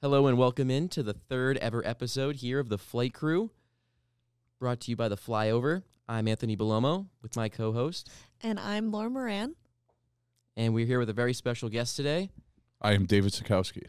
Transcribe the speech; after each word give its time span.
Hello 0.00 0.26
and 0.26 0.38
welcome 0.38 0.70
in 0.70 0.88
to 0.90 1.02
the 1.02 1.12
third 1.12 1.56
ever 1.58 1.84
episode 1.86 2.36
here 2.36 2.58
of 2.60 2.68
the 2.68 2.78
Flight 2.78 3.12
Crew, 3.12 3.50
brought 4.60 4.80
to 4.80 4.90
you 4.90 4.96
by 4.96 5.08
the 5.08 5.16
Flyover. 5.16 5.82
I'm 6.08 6.28
Anthony 6.28 6.56
Bellomo 6.56 7.06
with 7.20 7.36
my 7.36 7.48
co-host, 7.48 8.08
And 8.42 8.58
I'm 8.60 8.90
Lauren 8.92 9.12
Moran. 9.12 9.56
and 10.56 10.72
we're 10.72 10.86
here 10.86 10.98
with 10.98 11.10
a 11.10 11.12
very 11.14 11.34
special 11.34 11.68
guest 11.68 11.96
today 11.96 12.30
I 12.80 12.92
am 12.92 13.06
David 13.06 13.32
Satkowski 13.32 13.86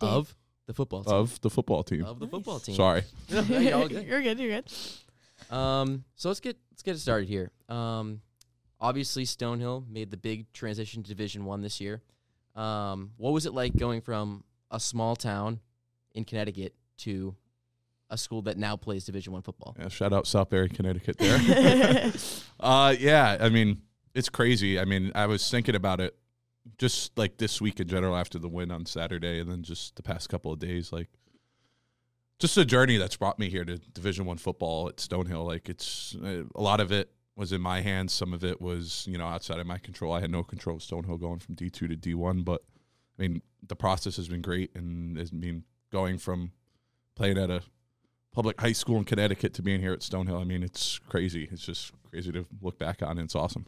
of 0.00 0.36
the 0.66 0.72
football 0.72 1.02
team. 1.02 1.14
of 1.14 1.40
the 1.40 1.50
football 1.50 1.82
team. 1.82 2.04
Of 2.04 2.20
the 2.20 2.28
football 2.28 2.60
team. 2.60 2.76
Sorry. 2.76 3.02
No, 3.30 3.40
you're 3.42 3.74
all 3.74 3.88
good. 3.88 4.06
You're 4.06 4.22
good. 4.22 4.38
You're 4.38 4.62
good. 4.62 4.72
Um, 5.54 6.04
so 6.14 6.28
let's 6.28 6.38
get 6.40 6.56
let's 6.70 6.82
get 6.82 6.94
it 6.94 7.00
started 7.00 7.28
here. 7.28 7.50
Um, 7.68 8.20
obviously 8.80 9.24
Stonehill 9.24 9.88
made 9.90 10.10
the 10.12 10.16
big 10.16 10.50
transition 10.52 11.02
to 11.02 11.08
Division 11.08 11.44
One 11.44 11.60
this 11.60 11.80
year. 11.80 12.02
Um, 12.54 13.10
what 13.16 13.32
was 13.32 13.46
it 13.46 13.52
like 13.52 13.76
going 13.76 14.00
from 14.00 14.44
a 14.70 14.80
small 14.80 15.16
town 15.16 15.60
in 16.14 16.24
Connecticut 16.24 16.74
to 16.98 17.34
a 18.08 18.18
school 18.18 18.42
that 18.42 18.56
now 18.56 18.76
plays 18.76 19.04
Division 19.04 19.32
One 19.32 19.42
football? 19.42 19.76
Yeah, 19.78 19.88
shout 19.88 20.12
out 20.12 20.24
Southbury, 20.24 20.72
Connecticut 20.72 21.18
there. 21.18 22.12
uh 22.60 22.94
yeah, 22.98 23.36
I 23.40 23.48
mean, 23.48 23.82
it's 24.14 24.28
crazy. 24.28 24.78
I 24.78 24.84
mean, 24.84 25.12
I 25.14 25.26
was 25.26 25.48
thinking 25.50 25.74
about 25.74 26.00
it 26.00 26.16
just 26.78 27.16
like 27.16 27.38
this 27.38 27.60
week 27.60 27.80
in 27.80 27.88
general 27.88 28.16
after 28.16 28.38
the 28.38 28.48
win 28.48 28.70
on 28.70 28.84
Saturday 28.84 29.40
and 29.40 29.50
then 29.50 29.62
just 29.62 29.96
the 29.96 30.02
past 30.02 30.28
couple 30.28 30.52
of 30.52 30.58
days 30.58 30.92
like 30.92 31.08
just 32.40 32.56
a 32.56 32.64
journey 32.64 32.96
that's 32.96 33.16
brought 33.16 33.38
me 33.38 33.48
here 33.48 33.64
to 33.64 33.78
Division 33.78 34.24
1 34.24 34.38
football 34.38 34.88
at 34.88 34.96
Stonehill. 34.96 35.46
Like 35.46 35.68
it's 35.68 36.16
uh, 36.24 36.44
a 36.54 36.60
lot 36.60 36.80
of 36.80 36.90
it 36.90 37.10
was 37.36 37.52
in 37.52 37.60
my 37.60 37.82
hands, 37.82 38.12
some 38.12 38.32
of 38.32 38.42
it 38.42 38.60
was, 38.60 39.06
you 39.08 39.18
know, 39.18 39.26
outside 39.26 39.60
of 39.60 39.66
my 39.66 39.78
control. 39.78 40.12
I 40.12 40.20
had 40.20 40.30
no 40.30 40.42
control 40.42 40.76
of 40.76 40.82
Stonehill 40.82 41.20
going 41.20 41.38
from 41.38 41.54
D2 41.54 41.72
to 41.72 41.88
D1, 41.88 42.44
but 42.44 42.62
I 43.20 43.28
mean, 43.28 43.42
the 43.68 43.76
process 43.76 44.16
has 44.16 44.28
been 44.28 44.40
great 44.40 44.74
and 44.74 45.18
I 45.18 45.26
mean, 45.32 45.64
going 45.92 46.16
from 46.16 46.52
playing 47.14 47.36
at 47.36 47.50
a 47.50 47.62
public 48.32 48.58
high 48.60 48.72
school 48.72 48.96
in 48.96 49.04
Connecticut 49.04 49.52
to 49.54 49.62
being 49.62 49.80
here 49.80 49.92
at 49.92 50.00
Stonehill. 50.00 50.40
I 50.40 50.44
mean, 50.44 50.62
it's 50.62 50.98
crazy. 50.98 51.48
It's 51.52 51.64
just 51.64 51.92
crazy 52.08 52.32
to 52.32 52.46
look 52.62 52.78
back 52.78 53.02
on. 53.02 53.10
And 53.10 53.20
it's 53.20 53.34
awesome. 53.34 53.66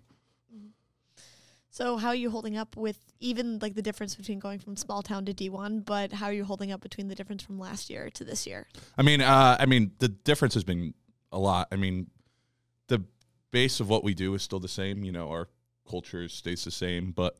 so, 1.68 1.98
how 1.98 2.08
are 2.08 2.14
you 2.14 2.30
holding 2.30 2.56
up 2.56 2.76
with 2.76 2.98
even 3.20 3.58
like 3.60 3.74
the 3.74 3.82
difference 3.82 4.14
between 4.14 4.38
going 4.38 4.58
from 4.58 4.76
small 4.76 5.02
town 5.02 5.26
to 5.26 5.34
D1? 5.34 5.84
But 5.84 6.12
how 6.14 6.26
are 6.26 6.32
you 6.32 6.44
holding 6.44 6.72
up 6.72 6.80
between 6.80 7.08
the 7.08 7.14
difference 7.14 7.42
from 7.42 7.58
last 7.58 7.90
year 7.90 8.08
to 8.10 8.24
this 8.24 8.46
year? 8.46 8.68
I 8.96 9.02
mean, 9.02 9.20
uh, 9.20 9.56
I 9.60 9.66
mean, 9.66 9.92
the 9.98 10.08
difference 10.08 10.54
has 10.54 10.64
been 10.64 10.94
a 11.30 11.38
lot. 11.38 11.68
I 11.70 11.76
mean, 11.76 12.08
the 12.88 13.04
base 13.50 13.80
of 13.80 13.88
what 13.90 14.02
we 14.02 14.14
do 14.14 14.32
is 14.34 14.42
still 14.42 14.60
the 14.60 14.68
same. 14.68 15.04
You 15.04 15.12
know, 15.12 15.28
our 15.28 15.48
culture 15.88 16.26
stays 16.28 16.64
the 16.64 16.70
same, 16.70 17.10
but 17.10 17.36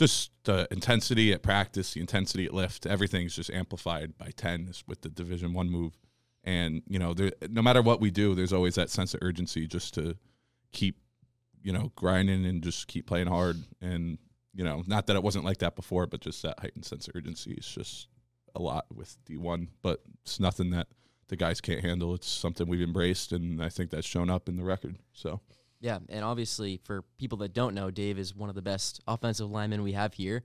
just 0.00 0.30
the 0.44 0.66
intensity 0.70 1.30
at 1.30 1.42
practice, 1.42 1.92
the 1.92 2.00
intensity 2.00 2.46
at 2.46 2.54
lift, 2.54 2.86
everything's 2.86 3.36
just 3.36 3.50
amplified 3.50 4.16
by 4.16 4.30
ten 4.34 4.72
with 4.88 5.02
the 5.02 5.10
Division 5.10 5.52
One 5.52 5.68
move. 5.68 5.98
And 6.42 6.82
you 6.88 6.98
know, 6.98 7.12
there, 7.12 7.32
no 7.50 7.60
matter 7.60 7.82
what 7.82 8.00
we 8.00 8.10
do, 8.10 8.34
there's 8.34 8.54
always 8.54 8.76
that 8.76 8.88
sense 8.88 9.12
of 9.12 9.20
urgency 9.22 9.66
just 9.66 9.92
to 9.94 10.16
keep, 10.72 10.96
you 11.62 11.70
know, 11.70 11.92
grinding 11.96 12.46
and 12.46 12.62
just 12.62 12.88
keep 12.88 13.06
playing 13.06 13.26
hard. 13.26 13.58
And 13.82 14.16
you 14.54 14.64
know, 14.64 14.82
not 14.86 15.06
that 15.06 15.16
it 15.16 15.22
wasn't 15.22 15.44
like 15.44 15.58
that 15.58 15.76
before, 15.76 16.06
but 16.06 16.22
just 16.22 16.42
that 16.44 16.58
heightened 16.58 16.86
sense 16.86 17.06
of 17.06 17.14
urgency 17.14 17.52
is 17.52 17.66
just 17.66 18.08
a 18.54 18.62
lot 18.62 18.86
with 18.94 19.18
D1. 19.26 19.68
But 19.82 20.00
it's 20.22 20.40
nothing 20.40 20.70
that 20.70 20.88
the 21.28 21.36
guys 21.36 21.60
can't 21.60 21.84
handle. 21.84 22.14
It's 22.14 22.26
something 22.26 22.66
we've 22.66 22.80
embraced, 22.80 23.32
and 23.32 23.62
I 23.62 23.68
think 23.68 23.90
that's 23.90 24.06
shown 24.06 24.30
up 24.30 24.48
in 24.48 24.56
the 24.56 24.64
record. 24.64 24.96
So 25.12 25.40
Yeah, 25.80 25.98
and 26.08 26.24
obviously 26.24 26.78
for 26.84 27.04
people 27.18 27.38
that 27.38 27.54
don't 27.54 27.74
know, 27.74 27.90
Dave 27.90 28.18
is 28.18 28.34
one 28.34 28.48
of 28.48 28.54
the 28.54 28.62
best 28.62 29.00
offensive 29.06 29.50
linemen 29.50 29.82
we 29.82 29.92
have 29.92 30.12
here 30.12 30.44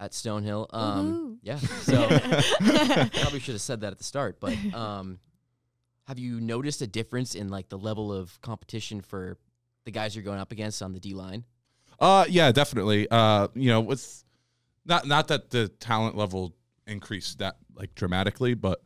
at 0.00 0.12
Stonehill. 0.12 0.66
Um, 0.74 1.12
Woohoo. 1.12 1.38
yeah, 1.42 1.56
so 1.82 2.08
probably 3.20 3.40
should 3.40 3.54
have 3.54 3.60
said 3.60 3.82
that 3.82 3.92
at 3.92 3.98
the 3.98 4.04
start. 4.04 4.40
But 4.40 4.56
um, 4.74 5.18
have 6.08 6.18
you 6.18 6.40
noticed 6.40 6.82
a 6.82 6.86
difference 6.86 7.34
in 7.34 7.48
like 7.48 7.68
the 7.68 7.78
level 7.78 8.12
of 8.12 8.40
competition 8.40 9.00
for 9.00 9.38
the 9.84 9.90
guys 9.90 10.16
you're 10.16 10.24
going 10.24 10.40
up 10.40 10.52
against 10.52 10.82
on 10.82 10.92
the 10.92 11.00
D 11.00 11.14
line? 11.14 11.44
Uh 12.00 12.24
yeah, 12.28 12.50
definitely. 12.50 13.06
Uh 13.10 13.48
you 13.54 13.68
know, 13.68 13.80
with 13.80 14.24
not 14.84 15.06
not 15.06 15.28
that 15.28 15.50
the 15.50 15.68
talent 15.68 16.16
level 16.16 16.54
increased 16.86 17.38
that 17.38 17.56
like 17.74 17.94
dramatically, 17.94 18.54
but 18.54 18.82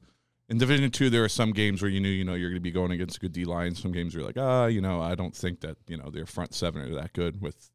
in 0.49 0.59
Division 0.59 0.91
Two 0.91 1.11
there 1.11 1.25
are 1.25 1.29
some 1.29 1.53
games 1.53 1.83
where 1.83 1.91
you 1.91 2.01
knew, 2.01 2.09
you 2.09 2.25
know, 2.25 2.35
you're 2.35 2.51
gonna 2.51 2.61
be 2.61 2.71
going 2.71 2.91
against 2.91 3.17
a 3.17 3.21
good 3.21 3.33
D 3.33 3.45
line. 3.45 3.75
Some 3.75 3.93
games 3.93 4.15
where 4.15 4.21
you're 4.21 4.29
like, 4.29 4.39
ah, 4.39 4.67
you 4.67 4.81
know, 4.81 5.01
I 5.01 5.15
don't 5.15 5.35
think 5.35 5.61
that, 5.61 5.77
you 5.89 5.97
know, 5.97 6.11
their 6.11 6.27
front 6.27 6.55
seven 6.55 6.83
are 6.83 6.95
that 6.95 7.13
good 7.13 7.41
with 7.41 7.71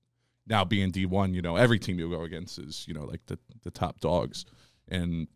now 0.47 0.63
being 0.63 0.91
D 0.91 1.05
one, 1.05 1.33
you 1.33 1.41
know, 1.41 1.55
every 1.55 1.79
team 1.79 1.99
you 1.99 2.09
go 2.09 2.21
against 2.23 2.59
is, 2.59 2.85
you 2.87 2.93
know, 2.93 3.03
like 3.03 3.25
the 3.27 3.37
the 3.63 3.71
top 3.71 3.99
dogs. 3.99 4.45
And 4.87 5.27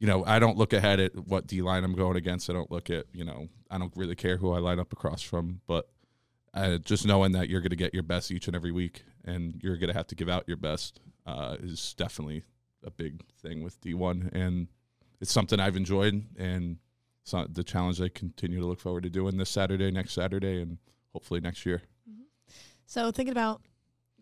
you 0.00 0.06
know, 0.06 0.24
I 0.26 0.38
don't 0.38 0.58
look 0.58 0.72
ahead 0.72 1.00
at 1.00 1.14
what 1.14 1.46
D 1.46 1.62
line 1.62 1.84
I'm 1.84 1.94
going 1.94 2.16
against. 2.16 2.50
I 2.50 2.52
don't 2.52 2.70
look 2.70 2.90
at, 2.90 3.06
you 3.12 3.24
know, 3.24 3.48
I 3.70 3.78
don't 3.78 3.92
really 3.96 4.16
care 4.16 4.36
who 4.36 4.52
I 4.52 4.58
line 4.58 4.78
up 4.78 4.92
across 4.92 5.22
from, 5.22 5.60
but 5.66 5.88
uh, 6.52 6.78
just 6.78 7.06
knowing 7.06 7.32
that 7.32 7.48
you're 7.48 7.60
going 7.60 7.70
to 7.70 7.76
get 7.76 7.94
your 7.94 8.02
best 8.02 8.30
each 8.30 8.46
and 8.46 8.54
every 8.54 8.70
week 8.70 9.02
and 9.24 9.60
you're 9.62 9.76
going 9.76 9.88
to 9.88 9.96
have 9.96 10.06
to 10.08 10.14
give 10.14 10.28
out 10.28 10.44
your 10.46 10.56
best 10.56 11.00
uh, 11.26 11.56
is 11.60 11.94
definitely 11.94 12.44
a 12.84 12.90
big 12.90 13.22
thing 13.42 13.62
with 13.62 13.80
D1. 13.80 14.32
And 14.32 14.68
it's 15.20 15.32
something 15.32 15.60
I've 15.60 15.76
enjoyed 15.76 16.24
and 16.36 16.78
it's 17.22 17.32
not 17.32 17.54
the 17.54 17.64
challenge 17.64 18.00
I 18.02 18.08
continue 18.08 18.60
to 18.60 18.66
look 18.66 18.80
forward 18.80 19.04
to 19.04 19.10
doing 19.10 19.38
this 19.38 19.48
Saturday, 19.48 19.90
next 19.90 20.12
Saturday, 20.12 20.60
and 20.60 20.76
hopefully 21.12 21.40
next 21.40 21.64
year. 21.64 21.82
So, 22.86 23.10
thinking 23.10 23.32
about 23.32 23.62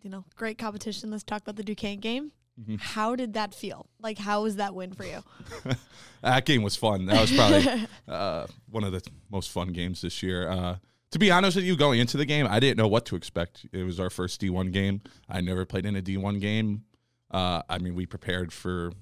you 0.02 0.10
know 0.10 0.24
great 0.36 0.56
competition. 0.58 1.10
Let's 1.10 1.24
talk 1.24 1.42
about 1.42 1.56
the 1.56 1.64
Duquesne 1.64 1.98
game. 1.98 2.30
Mhm. 2.60 2.78
How 2.80 3.16
did 3.16 3.32
that 3.34 3.54
feel? 3.54 3.86
Like, 4.00 4.18
how 4.18 4.42
was 4.42 4.56
that 4.56 4.74
win 4.74 4.92
for 4.92 5.04
you? 5.04 5.24
that 6.22 6.44
game 6.44 6.62
was 6.62 6.76
fun. 6.76 7.06
That 7.06 7.20
was 7.20 7.32
probably 7.32 7.88
uh, 8.08 8.46
one 8.70 8.84
of 8.84 8.92
the 8.92 9.02
most 9.30 9.50
fun 9.50 9.68
games 9.68 10.02
this 10.02 10.22
year. 10.22 10.48
Uh, 10.48 10.76
to 11.12 11.18
be 11.18 11.30
honest 11.30 11.56
with 11.56 11.64
you, 11.64 11.76
going 11.76 11.98
into 11.98 12.16
the 12.16 12.24
game, 12.24 12.46
I 12.48 12.60
didn't 12.60 12.76
know 12.78 12.88
what 12.88 13.06
to 13.06 13.16
expect. 13.16 13.66
It 13.72 13.84
was 13.84 13.98
our 13.98 14.10
first 14.10 14.40
D1 14.40 14.70
game. 14.72 15.00
I 15.28 15.40
never 15.40 15.64
played 15.64 15.86
in 15.86 15.96
a 15.96 16.02
D1 16.02 16.40
game. 16.40 16.84
Uh, 17.30 17.62
I 17.68 17.78
mean, 17.78 17.94
we 17.94 18.06
prepared 18.06 18.52
for 18.52 18.92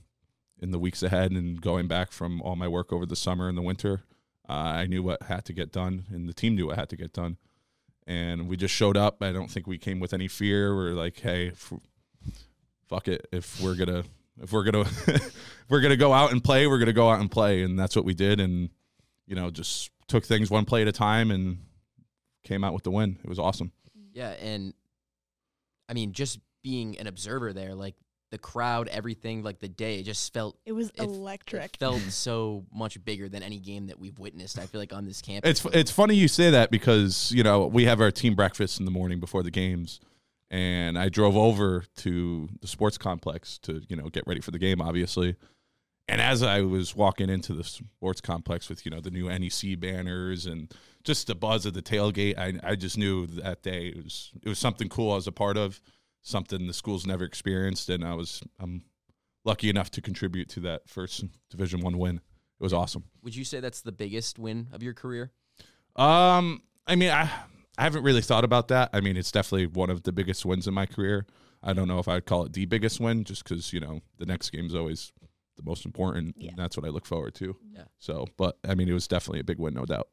in 0.61 0.71
the 0.71 0.79
weeks 0.79 1.03
ahead 1.03 1.33
and 1.33 1.61
going 1.61 1.89
back 1.89 2.13
from 2.13 2.41
all 2.43 2.55
my 2.55 2.69
work 2.69 2.93
over 2.93 3.07
the 3.07 3.17
summer 3.17 3.49
and 3.49 3.57
the 3.57 3.63
winter. 3.63 4.03
Uh, 4.49 4.53
I 4.53 4.87
knew 4.87 5.03
what 5.03 5.23
had 5.23 5.45
to 5.47 5.53
get 5.53 5.73
done, 5.73 6.07
and 6.11 6.29
the 6.29 6.33
team 6.33 6.55
knew 6.55 6.67
what 6.67 6.77
had 6.77 6.89
to 6.91 6.97
get 6.97 7.13
done. 7.13 7.37
And 8.07 8.49
we 8.49 8.57
just 8.57 8.75
showed 8.75 8.97
up. 8.97 9.23
I 9.23 9.33
don't 9.33 9.51
think 9.51 9.67
we 9.67 9.79
came 9.79 10.01
with 10.01 10.13
any 10.13 10.29
fear. 10.29 10.75
We're 10.75 10.91
like, 10.91 11.21
hey, 11.21 11.49
if, 11.49 11.73
fuck 12.89 13.07
it. 13.09 13.27
If 13.31 13.61
we're 13.61 13.77
gonna, 13.77 14.05
if 14.43 14.53
we're 14.53 14.65
gonna, 14.65 14.81
if 15.07 15.35
we're 15.69 15.81
gonna 15.81 15.97
go 15.97 16.13
out 16.13 16.33
and 16.33 16.43
play, 16.43 16.67
we're 16.67 16.79
gonna 16.79 16.93
go 16.93 17.09
out 17.09 17.21
and 17.21 17.31
play, 17.31 17.63
and 17.63 17.79
that's 17.79 17.95
what 17.95 18.05
we 18.05 18.15
did. 18.15 18.41
And 18.41 18.71
you 19.27 19.37
know, 19.37 19.51
just 19.51 19.91
took 20.09 20.25
things 20.25 20.51
one 20.51 20.65
play 20.65 20.83
at 20.83 20.89
a 20.89 20.93
time 20.93 21.31
and 21.31 21.59
came 22.43 22.65
out 22.65 22.75
with 22.75 22.83
the 22.83 22.91
win. 22.91 23.19
It 23.23 23.29
was 23.29 23.39
awesome. 23.39 23.71
Yeah, 24.13 24.31
and 24.31 24.75
I 25.89 25.95
mean, 25.95 26.13
just 26.13 26.41
being 26.63 26.99
an 26.99 27.07
observer 27.07 27.53
there, 27.53 27.75
like 27.77 27.95
the 28.31 28.39
crowd, 28.39 28.89
everything, 28.89 29.43
like 29.43 29.59
the 29.59 29.69
day, 29.69 29.99
it 29.99 30.05
just 30.05 30.33
felt 30.33 30.57
It 30.65 30.73
was 30.73 30.89
It- 30.91 31.01
electric. 31.01 31.65
it 31.65 31.77
felt 31.77 32.01
so 32.03 32.65
much 32.73 33.03
bigger 33.05 33.29
than 33.29 33.43
any 33.43 33.59
game 33.59 33.87
that 33.89 33.99
we've 33.99 34.19
witnessed. 34.19 34.59
I 34.59 34.67
feel 34.67 34.81
like 34.81 34.93
on 34.93 35.05
this 35.07 35.21
campus. 35.21 35.65
It's 35.65 35.75
it's 35.75 35.91
funny 35.91 36.15
you 36.15 36.29
say 36.29 36.51
that 36.51 36.71
because 36.71 37.33
you 37.33 37.43
know 37.43 37.67
we 37.67 37.85
have 37.87 38.01
our 38.01 38.11
team 38.11 38.35
breakfast 38.35 38.79
in 38.79 38.85
the 38.85 38.91
morning 38.93 39.19
before 39.21 39.43
the 39.43 39.51
games, 39.51 40.01
and 40.51 40.99
I 40.99 41.09
drove 41.09 41.37
over 41.37 41.85
to 41.99 42.49
the 42.61 42.67
sports 42.69 42.99
complex 42.99 43.59
to 43.59 43.83
you 43.89 43.97
know 43.97 44.09
get 44.09 44.25
ready 44.27 44.41
for 44.41 44.51
the 44.53 44.59
game, 44.59 44.81
obviously. 44.81 45.37
And 46.09 46.21
as 46.21 46.43
I 46.43 46.63
was 46.63 46.97
walking 46.97 47.31
into 47.31 47.55
the 47.55 47.63
sports 47.63 48.21
complex 48.21 48.69
with 48.69 48.85
you 48.85 48.91
know 48.91 49.01
the 49.01 49.11
new 49.13 49.29
NEC 49.29 49.75
banners 49.79 50.47
and 50.47 50.73
just 51.05 51.27
the 51.29 51.35
buzz 51.37 51.67
of 51.67 51.75
the 51.75 51.83
tailgate, 51.83 52.37
I 52.39 52.59
I 52.63 52.75
just 52.77 52.97
knew 52.99 53.27
that 53.27 53.63
day 53.63 53.89
it 53.89 54.05
was 54.05 54.31
it 54.43 54.49
was 54.49 54.59
something 54.59 54.89
cool 54.89 55.13
I 55.13 55.17
was 55.17 55.27
a 55.27 55.33
part 55.33 55.57
of, 55.57 55.81
something 56.23 56.67
the 56.67 56.73
school's 56.73 57.07
never 57.07 57.25
experienced, 57.25 57.89
and 57.89 58.05
I 58.05 58.15
was 58.15 58.43
I'm 58.59 58.83
lucky 59.45 59.71
enough 59.71 59.91
to 59.93 60.03
contribute 60.03 60.49
to 60.51 60.61
that 60.61 60.89
first 60.89 61.25
Division 61.51 61.81
One 61.81 61.99
win. 61.99 62.17
It 62.17 62.63
was 62.63 62.73
awesome. 62.73 63.05
Would 63.23 63.35
you 63.35 63.45
say 63.45 63.61
that's 63.61 63.81
the 63.81 63.93
biggest 63.93 64.39
win 64.39 64.69
of 64.73 64.83
your 64.83 64.95
career? 64.95 65.33
Um, 65.97 66.63
I 66.87 66.97
mean, 66.97 67.11
I 67.11 67.31
I 67.79 67.85
haven't 67.85 68.03
really 68.03 68.23
thought 68.23 68.45
about 68.45 68.69
that. 68.69 68.91
I 68.93 69.01
mean, 69.01 69.17
it's 69.17 69.33
definitely 69.33 69.67
one 69.67 69.91
of 69.91 70.03
the 70.03 70.13
biggest 70.13 70.45
wins 70.45 70.67
in 70.67 70.75
my 70.75 70.87
career. 70.87 71.27
I 71.63 71.73
don't 71.73 71.89
know 71.89 71.99
if 71.99 72.09
I'd 72.09 72.27
call 72.27 72.45
it 72.45 72.53
the 72.53 72.67
biggest 72.67 73.01
win, 73.01 73.25
just 73.25 73.45
because 73.45 73.73
you 73.73 73.81
know 73.81 74.01
the 74.19 74.27
next 74.27 74.51
game's 74.51 74.75
always 74.75 75.13
the 75.57 75.63
most 75.63 75.85
important. 75.85 76.37
Yeah. 76.39 76.51
And 76.51 76.59
that's 76.59 76.77
what 76.77 76.87
I 76.87 76.91
look 76.91 77.07
forward 77.07 77.35
to. 77.37 77.57
Yeah. 77.73 77.85
So, 77.99 78.27
but 78.37 78.59
I 78.69 78.75
mean, 78.75 78.89
it 78.89 78.93
was 78.93 79.09
definitely 79.09 79.41
a 79.41 79.45
big 79.45 79.59
win, 79.59 79.75
no 79.75 79.85
doubt. 79.85 80.09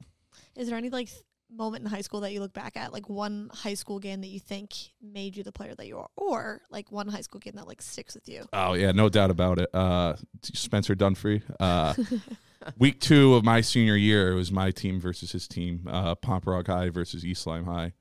Is 0.56 0.68
there 0.68 0.78
any 0.78 0.90
like 0.90 1.08
th- 1.08 1.24
moment 1.50 1.84
in 1.84 1.90
high 1.90 2.02
school 2.02 2.22
that 2.22 2.34
you 2.34 2.40
look 2.40 2.54
back 2.54 2.78
at, 2.78 2.94
like 2.94 3.10
one 3.10 3.50
high 3.54 3.74
school 3.74 4.00
game 4.00 4.22
that 4.22 4.28
you 4.28 4.40
think 4.40 4.74
made 5.02 5.36
you 5.38 5.44
the 5.44 5.52
player 5.52 5.74
that 5.76 5.88
you 5.88 5.98
are, 5.98 6.10
or 6.16 6.62
like 6.70 6.92
one 6.92 7.08
high 7.08 7.22
school 7.22 7.40
game 7.40 7.54
that 7.56 7.68
like 7.68 7.82
sticks 7.82 8.16
with 8.16 8.28
you? 8.28 8.46
Oh 8.54 8.74
yeah, 8.74 8.92
no 8.92 9.10
doubt 9.10 9.32
about 9.32 9.60
it. 9.60 9.74
Uh, 9.74 10.16
Spencer 10.42 10.96
Dunphy. 10.96 11.42
Uh, 11.60 11.94
week 12.78 13.00
two 13.00 13.36
of 13.36 13.44
my 13.44 13.62
senior 13.62 13.96
year, 13.96 14.32
it 14.32 14.36
was 14.36 14.52
my 14.52 14.72
team 14.72 15.00
versus 15.00 15.32
his 15.32 15.48
team, 15.48 15.88
uh, 15.90 16.16
Pomperaug 16.16 16.68
High 16.68 16.90
versus 16.90 17.26
East 17.26 17.48
Lyme 17.48 17.66
High, 17.66 17.94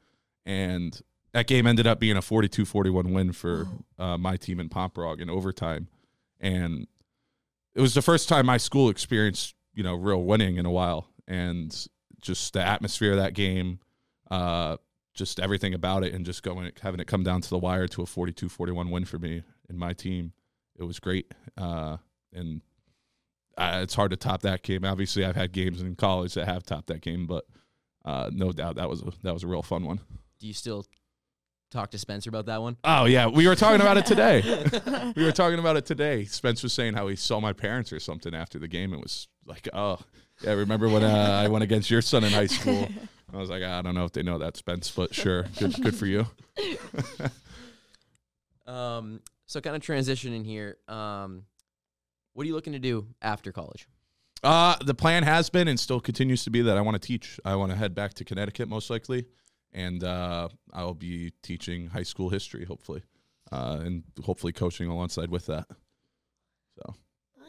and 0.45 1.01
that 1.33 1.47
game 1.47 1.67
ended 1.67 1.87
up 1.87 2.01
being 2.01 2.17
a 2.17 2.23
42-41 2.23 3.13
win 3.13 3.33
for 3.33 3.69
uh, 3.99 4.17
my 4.17 4.37
team 4.37 4.59
in 4.59 4.69
Pomperaug 4.69 5.21
in 5.21 5.31
overtime, 5.31 5.89
and 6.41 6.87
it 7.75 7.81
was 7.81 7.95
the 7.95 8.03
first 8.03 8.29
time 8.29 8.47
my 8.47 8.57
school 8.57 8.89
experienced 8.89 9.55
you 9.75 9.83
know 9.83 9.95
real 9.95 10.23
winning 10.23 10.57
in 10.57 10.67
a 10.67 10.71
while, 10.71 11.09
and 11.29 11.87
just 12.21 12.53
the 12.53 12.61
atmosphere 12.61 13.13
of 13.13 13.19
that 13.19 13.35
game, 13.35 13.81
uh, 14.31 14.77
just 15.15 15.41
everything 15.41 15.75
about 15.75 16.05
it, 16.05 16.15
and 16.15 16.25
just 16.25 16.43
going 16.43 16.71
having 16.81 17.01
it 17.01 17.07
come 17.07 17.23
down 17.23 17.41
to 17.41 17.51
the 17.51 17.59
wire 17.59 17.89
to 17.89 18.03
a 18.03 18.07
42-41 18.07 18.91
win 18.91 19.05
for 19.05 19.19
me 19.19 19.43
and 19.69 19.79
my 19.79 19.93
team. 19.93 20.33
It 20.79 20.85
was 20.85 21.01
great, 21.01 21.33
uh, 21.57 21.97
and 22.33 22.61
uh, 23.57 23.81
it's 23.83 23.95
hard 23.95 24.11
to 24.11 24.17
top 24.17 24.43
that 24.43 24.63
game. 24.63 24.85
Obviously, 24.85 25.25
I've 25.25 25.37
had 25.37 25.53
games 25.53 25.81
in 25.81 25.97
college 25.97 26.35
that 26.35 26.47
have 26.47 26.65
topped 26.65 26.89
that 26.89 27.01
game, 27.01 27.27
but 27.27 27.47
uh, 28.05 28.31
no 28.33 28.53
doubt 28.53 28.77
that 28.77 28.89
was 28.89 29.03
a, 29.03 29.13
that 29.23 29.33
was 29.33 29.43
a 29.43 29.47
real 29.47 29.63
fun 29.63 29.85
one. 29.85 30.01
Do 30.39 30.47
you 30.47 30.53
still 30.53 30.85
talk 31.71 31.91
to 31.93 31.99
Spencer 31.99 32.29
about 32.29 32.47
that 32.47 32.61
one? 32.61 32.77
Oh 32.85 33.07
yeah, 33.07 33.27
we 33.27 33.49
were 33.49 33.57
talking 33.57 33.81
about 33.81 33.97
it 33.97 34.07
today. 34.07 34.43
we 35.17 35.25
were 35.25 35.33
talking 35.33 35.59
about 35.59 35.77
it 35.77 35.87
today. 35.87 36.25
Spence 36.25 36.63
was 36.63 36.73
saying 36.73 36.95
how 36.95 37.09
he 37.09 37.17
saw 37.17 37.41
my 37.41 37.53
parents 37.53 37.93
or 37.93 38.01
something 38.01 38.35
after 38.35 38.59
the 38.59 38.69
game 38.69 38.93
and 38.93 39.03
was 39.03 39.29
like, 39.47 39.69
"Oh, 39.73 39.99
yeah, 40.43 40.53
remember 40.53 40.89
when 40.89 41.03
uh, 41.03 41.41
I 41.45 41.49
went 41.49 41.65
against 41.65 41.91
your 41.91 42.03
son 42.03 42.25
in 42.25 42.33
high 42.33 42.47
school?" 42.47 42.89
I 43.33 43.37
was 43.37 43.51
like, 43.51 43.63
"I 43.63 43.83
don't 43.83 43.95
know 43.95 44.05
if 44.05 44.13
they 44.13 44.23
know 44.23 44.39
that, 44.39 44.57
Spence, 44.57 44.91
but 44.91 45.15
sure, 45.15 45.45
good, 45.59 45.75
good 45.83 45.97
for 45.97 46.07
you." 46.07 46.27
Um, 48.67 49.21
so 49.47 49.61
kind 49.61 49.77
of 49.77 49.83
transitioning 49.83 50.45
here. 50.45 50.79
Um, 50.89 51.45
what 52.35 52.45
are 52.45 52.47
you 52.49 52.55
looking 52.55 52.73
to 52.73 52.79
do 52.79 53.07
after 53.23 53.53
college? 53.53 53.87
Uh, 54.43 54.77
the 54.85 54.95
plan 54.95 55.23
has 55.23 55.49
been 55.49 55.69
and 55.69 55.81
still 55.81 56.01
continues 56.01 56.45
to 56.45 56.51
be 56.51 56.63
that 56.63 56.77
I 56.77 56.81
want 56.81 57.01
to 57.01 57.07
teach. 57.07 57.41
I 57.45 57.57
want 57.57 57.73
to 57.73 57.77
head 57.77 57.95
back 57.95 58.15
to 58.15 58.25
Connecticut 58.25 58.69
most 58.69 58.91
likely, 58.91 59.27
and 59.73 60.05
uh, 60.05 60.49
I'll 60.73 60.95
be 60.95 61.33
teaching 61.43 61.89
high 61.89 62.03
school 62.03 62.29
history 62.29 62.65
hopefully, 62.65 63.03
uh, 63.51 63.79
and 63.81 64.03
hopefully 64.23 64.53
coaching 64.53 64.89
alongside 64.89 65.31
with 65.31 65.47
that. 65.47 65.67
So 66.77 66.95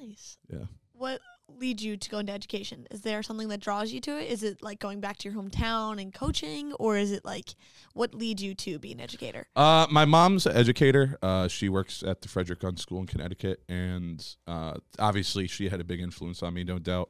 nice. 0.01 0.37
Yeah. 0.49 0.65
What 0.93 1.19
leads 1.59 1.83
you 1.83 1.97
to 1.97 2.09
go 2.09 2.19
into 2.19 2.31
education? 2.31 2.87
Is 2.91 3.01
there 3.01 3.23
something 3.23 3.47
that 3.49 3.59
draws 3.59 3.91
you 3.91 3.99
to 4.01 4.17
it? 4.17 4.29
Is 4.29 4.43
it 4.43 4.61
like 4.61 4.79
going 4.79 4.99
back 4.99 5.17
to 5.17 5.29
your 5.29 5.41
hometown 5.41 6.01
and 6.01 6.13
coaching, 6.13 6.73
or 6.73 6.97
is 6.97 7.11
it 7.11 7.25
like 7.25 7.55
what 7.93 8.13
leads 8.13 8.43
you 8.43 8.55
to 8.55 8.79
be 8.79 8.91
an 8.91 8.99
educator? 8.99 9.47
Uh, 9.55 9.87
my 9.89 10.05
mom's 10.05 10.45
an 10.45 10.55
educator. 10.55 11.17
Uh, 11.21 11.47
she 11.47 11.69
works 11.69 12.03
at 12.03 12.21
the 12.21 12.27
Frederick 12.27 12.59
Gunn 12.59 12.77
School 12.77 12.99
in 12.99 13.07
Connecticut, 13.07 13.61
and 13.67 14.25
uh, 14.47 14.75
obviously 14.99 15.47
she 15.47 15.69
had 15.69 15.81
a 15.81 15.83
big 15.83 15.99
influence 15.99 16.43
on 16.43 16.53
me, 16.53 16.63
no 16.63 16.79
doubt. 16.79 17.09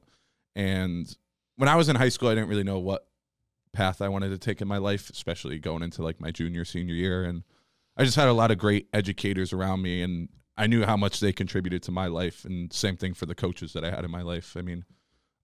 And 0.56 1.16
when 1.56 1.70
I 1.70 1.76
was 1.76 1.90
in 1.90 1.96
high 1.96 2.10
school, 2.10 2.30
I 2.30 2.36
didn't 2.36 2.50
really 2.50 2.64
know 2.64 2.80
what 2.80 3.08
path 3.74 4.02
I 4.02 4.10
wanted 4.10 4.30
to 4.30 4.38
take 4.38 4.62
in 4.62 4.68
my 4.68 4.78
life, 4.78 5.10
especially 5.10 5.60
going 5.60 5.84
into 5.84 6.02
like 6.02 6.20
my 6.20 6.32
junior, 6.32 6.66
senior 6.66 6.96
year. 6.96 7.24
And 7.24 7.44
I 7.96 8.04
just 8.04 8.16
had 8.16 8.28
a 8.28 8.34
lot 8.34 8.52
of 8.52 8.58
great 8.58 8.88
educators 8.94 9.54
around 9.54 9.82
me, 9.82 10.02
and 10.02 10.30
I 10.58 10.68
knew 10.68 10.86
how 10.86 10.98
much 10.98 11.20
they 11.20 11.32
contributed 11.32 11.84
to 11.84 11.92
my 11.92 12.08
life. 12.08 12.44
And 12.44 12.74
same 12.74 12.98
thing 12.98 13.14
for 13.14 13.26
the 13.26 13.36
coaches 13.36 13.74
that 13.74 13.86
I 13.86 13.92
had 13.92 14.04
in 14.04 14.12
my 14.12 14.24
life. 14.24 14.56
I 14.58 14.62
mean, 14.62 14.86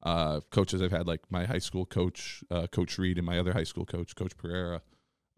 uh, 0.01 0.41
coaches 0.51 0.81
I've 0.81 0.91
had, 0.91 1.07
like 1.07 1.21
my 1.29 1.45
high 1.45 1.59
school 1.59 1.85
coach, 1.85 2.43
uh, 2.51 2.67
Coach 2.67 2.97
Reed, 2.97 3.17
and 3.17 3.25
my 3.25 3.39
other 3.39 3.53
high 3.53 3.63
school 3.63 3.85
coach, 3.85 4.15
Coach 4.15 4.35
Pereira. 4.35 4.81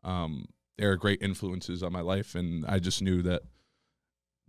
Um, 0.03 0.47
they're 0.77 0.95
great 0.97 1.21
influences 1.21 1.83
on 1.83 1.91
my 1.91 2.01
life, 2.01 2.35
and 2.35 2.65
I 2.65 2.79
just 2.79 3.01
knew 3.01 3.21
that 3.23 3.43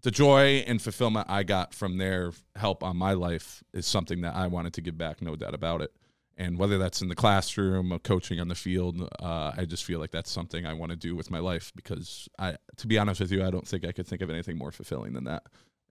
the 0.02 0.10
joy 0.10 0.64
and 0.66 0.80
fulfillment 0.80 1.26
I 1.28 1.42
got 1.42 1.74
from 1.74 1.98
their 1.98 2.32
help 2.54 2.82
on 2.82 2.96
my 2.96 3.12
life 3.12 3.62
is 3.72 3.86
something 3.86 4.20
that 4.22 4.34
I 4.34 4.46
wanted 4.46 4.72
to 4.74 4.80
give 4.80 4.96
back, 4.96 5.20
no 5.22 5.36
doubt 5.36 5.54
about 5.54 5.82
it. 5.82 5.92
And 6.38 6.58
whether 6.58 6.76
that's 6.76 7.00
in 7.00 7.08
the 7.08 7.14
classroom 7.14 7.92
or 7.92 7.98
coaching 7.98 8.40
on 8.40 8.48
the 8.48 8.54
field, 8.54 9.00
uh, 9.20 9.52
I 9.56 9.64
just 9.64 9.84
feel 9.84 9.98
like 10.00 10.10
that's 10.10 10.30
something 10.30 10.66
I 10.66 10.74
want 10.74 10.90
to 10.90 10.96
do 10.96 11.16
with 11.16 11.30
my 11.30 11.38
life 11.38 11.72
because 11.74 12.28
I, 12.38 12.56
to 12.76 12.86
be 12.86 12.98
honest 12.98 13.20
with 13.20 13.32
you, 13.32 13.42
I 13.42 13.50
don't 13.50 13.66
think 13.66 13.86
I 13.86 13.92
could 13.92 14.06
think 14.06 14.20
of 14.20 14.28
anything 14.28 14.58
more 14.58 14.70
fulfilling 14.70 15.14
than 15.14 15.24
that. 15.24 15.44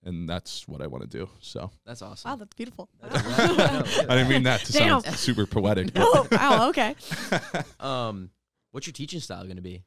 And 0.04 0.30
that's 0.30 0.68
what 0.68 0.84
I 0.84 0.88
want 0.88 1.04
to 1.04 1.10
do. 1.10 1.28
So 1.40 1.72
That's 1.84 2.04
awesome. 2.04 2.30
Wow, 2.30 2.36
that's 2.36 2.54
beautiful. 2.54 2.90
That's 3.02 3.26
right. 3.26 3.58
No, 3.58 3.64
yeah. 3.64 4.06
I 4.08 4.16
didn't 4.18 4.30
mean 4.30 4.44
that 4.44 4.60
to 4.66 4.72
Damn. 4.72 5.02
sound 5.02 5.18
super 5.18 5.48
poetic. 5.48 5.92
but- 5.96 6.04
oh, 6.06 6.28
wow. 6.32 6.70
Okay. 6.70 6.96
Um, 7.80 8.30
what's 8.72 8.86
your 8.86 8.94
teaching 8.94 9.20
style 9.22 9.46
going 9.46 9.56
to 9.56 9.64
be? 9.64 9.84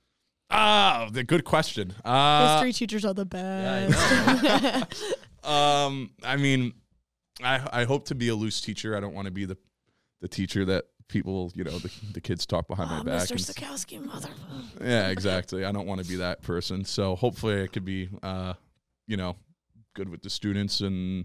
Ah, 0.51 1.09
the 1.13 1.23
good 1.23 1.45
question. 1.45 1.95
Uh, 2.05 2.55
History 2.55 2.73
teachers 2.73 3.05
are 3.05 3.15
the 3.15 3.27
I 3.33 3.87
best. 3.87 4.95
Um, 5.45 6.11
I 6.25 6.37
mean, 6.37 6.73
I 7.43 7.83
I 7.83 7.85
hope 7.85 8.07
to 8.07 8.15
be 8.17 8.29
a 8.29 8.35
loose 8.35 8.61
teacher. 8.61 8.97
I 8.97 9.01
don't 9.01 9.15
want 9.15 9.27
to 9.27 9.31
be 9.31 9.45
the 9.45 9.57
the 10.21 10.29
teacher 10.29 10.65
that 10.65 10.87
people, 11.09 11.51
you 11.55 11.65
know, 11.65 11.79
the, 11.79 11.91
the 12.13 12.21
kids 12.21 12.45
talk 12.47 12.69
behind 12.69 12.91
my 12.91 13.01
oh, 13.01 13.05
back. 13.05 13.23
Mr. 13.29 13.31
and- 13.33 13.41
Satkowski, 13.41 14.05
mother. 14.05 14.29
yeah, 14.83 15.09
exactly. 15.09 15.65
I 15.65 15.73
don't 15.73 15.87
want 15.87 16.03
to 16.03 16.09
be 16.09 16.17
that 16.17 16.43
person. 16.43 16.85
So 16.85 17.17
hopefully, 17.17 17.63
I 17.63 17.67
could 17.67 17.85
be, 17.85 18.09
uh, 18.23 18.55
you 19.07 19.17
know, 19.17 19.37
good 19.95 20.09
with 20.09 20.23
the 20.23 20.31
students 20.31 20.81
and 20.81 21.25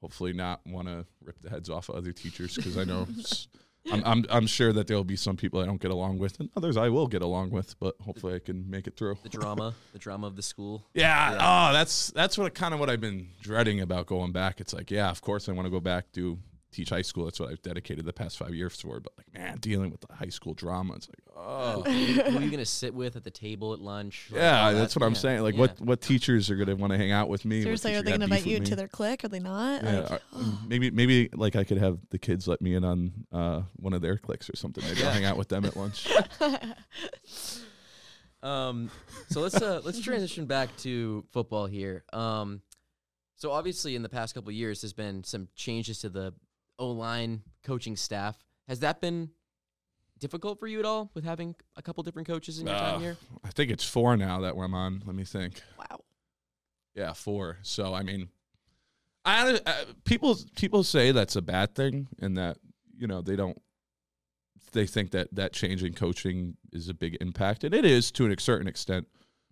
hopefully 0.00 0.32
not 0.32 0.60
want 0.66 0.88
to 0.88 1.06
rip 1.22 1.40
the 1.40 1.50
heads 1.50 1.70
off 1.70 1.88
of 1.88 1.96
other 1.96 2.12
teachers 2.12 2.56
because 2.56 2.76
I 2.76 2.84
know. 2.84 3.06
s- 3.18 3.48
I'm, 3.90 4.02
I'm 4.04 4.24
I'm 4.30 4.46
sure 4.46 4.72
that 4.74 4.86
there'll 4.86 5.02
be 5.02 5.16
some 5.16 5.36
people 5.36 5.58
I 5.60 5.66
don't 5.66 5.80
get 5.80 5.90
along 5.90 6.18
with, 6.18 6.38
and 6.38 6.48
others 6.56 6.76
I 6.76 6.88
will 6.88 7.08
get 7.08 7.20
along 7.20 7.50
with. 7.50 7.74
But 7.80 7.96
hopefully, 8.00 8.32
I 8.36 8.38
can 8.38 8.70
make 8.70 8.86
it 8.86 8.96
through. 8.96 9.18
The 9.24 9.28
drama, 9.28 9.74
the 9.92 9.98
drama 9.98 10.28
of 10.28 10.36
the 10.36 10.42
school. 10.42 10.86
Yeah. 10.94 11.32
Yeah. 11.32 11.38
Oh, 11.70 11.72
that's 11.72 12.12
that's 12.12 12.38
what 12.38 12.54
kind 12.54 12.74
of 12.74 12.78
what 12.78 12.88
I've 12.88 13.00
been 13.00 13.30
dreading 13.40 13.80
about 13.80 14.06
going 14.06 14.30
back. 14.30 14.60
It's 14.60 14.72
like, 14.72 14.92
yeah, 14.92 15.10
of 15.10 15.20
course 15.20 15.48
I 15.48 15.52
want 15.52 15.66
to 15.66 15.70
go 15.70 15.80
back 15.80 16.12
do 16.12 16.38
teach 16.72 16.88
high 16.90 17.02
school. 17.02 17.26
That's 17.26 17.38
what 17.38 17.50
I've 17.50 17.62
dedicated 17.62 18.04
the 18.04 18.12
past 18.12 18.38
five 18.38 18.54
years 18.54 18.80
for. 18.80 18.98
But 19.00 19.12
like, 19.16 19.32
man, 19.32 19.58
dealing 19.58 19.90
with 19.90 20.00
the 20.00 20.12
high 20.14 20.28
school 20.30 20.54
drama, 20.54 20.94
it's 20.94 21.08
like, 21.08 21.36
oh, 21.36 21.82
Who, 21.82 21.90
who 21.92 22.38
are 22.38 22.42
you 22.42 22.50
going 22.50 22.58
to 22.58 22.66
sit 22.66 22.94
with 22.94 23.14
at 23.16 23.24
the 23.24 23.30
table 23.30 23.72
at 23.72 23.80
lunch? 23.80 24.28
Like, 24.30 24.40
yeah, 24.40 24.66
all 24.66 24.74
that's 24.74 24.94
that? 24.94 25.00
what 25.00 25.06
I'm 25.06 25.14
saying. 25.14 25.42
Like, 25.42 25.54
yeah. 25.54 25.60
what 25.60 25.80
what 25.80 26.00
teachers 26.00 26.50
are 26.50 26.56
gonna 26.56 26.74
want 26.74 26.92
to 26.92 26.98
hang 26.98 27.12
out 27.12 27.28
with 27.28 27.44
me? 27.44 27.58
What 27.58 27.64
Seriously, 27.64 27.94
are 27.94 28.02
they 28.02 28.10
got 28.12 28.18
going 28.18 28.28
to 28.28 28.36
invite 28.36 28.46
you 28.46 28.54
with 28.54 28.62
into 28.62 28.72
me? 28.72 28.76
their 28.76 28.88
clique? 28.88 29.24
Are 29.24 29.28
they 29.28 29.40
not? 29.40 29.82
Yeah, 29.84 30.00
Like, 30.00 30.22
uh, 30.32 30.44
maybe 30.66 30.90
maybe 30.90 31.28
like 31.34 31.54
I 31.56 31.64
could 31.64 31.78
have 31.78 31.98
the 32.10 32.18
kids 32.18 32.48
let 32.48 32.60
me 32.60 32.74
in 32.74 32.84
on 32.84 33.12
uh, 33.32 33.62
one 33.76 33.92
of 33.92 34.02
their 34.02 34.16
cliques 34.16 34.48
or 34.50 34.56
something. 34.56 34.82
Maybe 34.84 35.04
I'll 35.04 35.12
hang 35.12 35.24
out 35.24 35.36
with 35.36 35.48
them 35.48 35.64
at 35.64 35.76
lunch. 35.76 36.08
Um, 38.42 38.90
so 39.30 39.40
let's 39.40 39.60
uh, 39.60 39.80
let's 39.84 40.00
transition 40.00 40.46
back 40.46 40.76
to 40.78 41.24
football 41.30 41.66
here. 41.66 42.04
Um, 42.12 42.60
so 43.36 43.52
obviously 43.52 43.94
in 43.96 44.02
the 44.02 44.08
past 44.08 44.34
couple 44.34 44.50
of 44.50 44.54
years, 44.54 44.80
there's 44.80 44.92
been 44.92 45.24
some 45.24 45.48
changes 45.54 46.00
to 46.00 46.08
the 46.08 46.34
O 46.78 46.88
line 46.90 47.42
coaching 47.64 47.96
staff. 47.96 48.36
Has 48.68 48.80
that 48.80 49.00
been 49.00 49.30
difficult 50.18 50.58
for 50.60 50.66
you 50.66 50.78
at 50.78 50.84
all 50.84 51.10
with 51.14 51.24
having 51.24 51.54
a 51.76 51.82
couple 51.82 52.02
different 52.02 52.28
coaches 52.28 52.58
in 52.60 52.66
your 52.66 52.76
Uh, 52.76 52.92
time 52.92 53.00
here? 53.00 53.16
I 53.44 53.50
think 53.50 53.70
it's 53.70 53.84
four 53.84 54.16
now 54.16 54.40
that 54.40 54.54
I'm 54.54 54.74
on. 54.74 55.02
Let 55.04 55.14
me 55.16 55.24
think. 55.24 55.60
wow. 55.78 56.00
Yeah, 56.94 57.12
four. 57.12 57.58
So 57.62 57.94
I 57.94 58.02
mean, 58.02 58.28
I 59.24 59.60
uh, 59.64 59.84
people 60.04 60.36
people 60.56 60.82
say 60.84 61.10
that's 61.12 61.36
a 61.36 61.42
bad 61.42 61.74
thing, 61.74 62.08
and 62.20 62.36
that 62.36 62.58
you 62.96 63.06
know 63.06 63.22
they 63.22 63.36
don't. 63.36 63.60
They 64.72 64.86
think 64.86 65.10
that 65.10 65.28
that 65.34 65.52
change 65.52 65.82
in 65.82 65.92
coaching 65.92 66.56
is 66.72 66.88
a 66.88 66.94
big 66.94 67.16
impact, 67.20 67.62
and 67.64 67.74
it 67.74 67.84
is 67.84 68.10
to 68.12 68.26
a 68.30 68.40
certain 68.40 68.66
extent. 68.66 69.06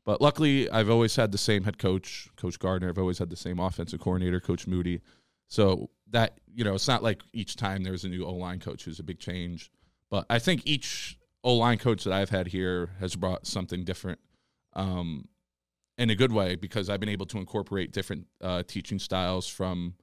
But 0.04 0.20
luckily, 0.20 0.68
I've 0.70 0.88
always 0.88 1.16
had 1.16 1.30
the 1.30 1.38
same 1.38 1.64
head 1.64 1.78
coach, 1.78 2.28
Coach 2.36 2.58
Gardner. 2.58 2.88
I've 2.88 2.98
always 2.98 3.18
had 3.18 3.28
the 3.28 3.36
same 3.36 3.58
offensive 3.60 4.00
coordinator, 4.00 4.40
Coach 4.40 4.66
Moody. 4.66 5.02
So 5.50 5.90
that 6.10 6.38
you 6.54 6.64
know, 6.64 6.74
it's 6.74 6.88
not 6.88 7.02
like 7.02 7.22
each 7.32 7.56
time 7.56 7.82
there's 7.82 8.04
a 8.04 8.08
new 8.08 8.24
O 8.24 8.32
line 8.32 8.60
coach 8.60 8.84
who's 8.84 9.00
a 9.00 9.04
big 9.04 9.18
change. 9.18 9.70
But 10.10 10.24
I 10.30 10.38
think 10.38 10.62
each 10.64 11.18
O 11.44 11.54
line 11.54 11.78
coach 11.78 12.04
that 12.04 12.12
I've 12.12 12.30
had 12.30 12.48
here 12.48 12.90
has 13.00 13.14
brought 13.16 13.46
something 13.46 13.84
different. 13.84 14.20
Um, 14.72 15.28
in 15.98 16.08
a 16.08 16.14
good 16.14 16.32
way 16.32 16.56
because 16.56 16.88
I've 16.88 16.98
been 16.98 17.10
able 17.10 17.26
to 17.26 17.38
incorporate 17.38 17.92
different 17.92 18.26
uh, 18.40 18.62
teaching 18.62 18.98
styles 18.98 19.46
from 19.46 19.94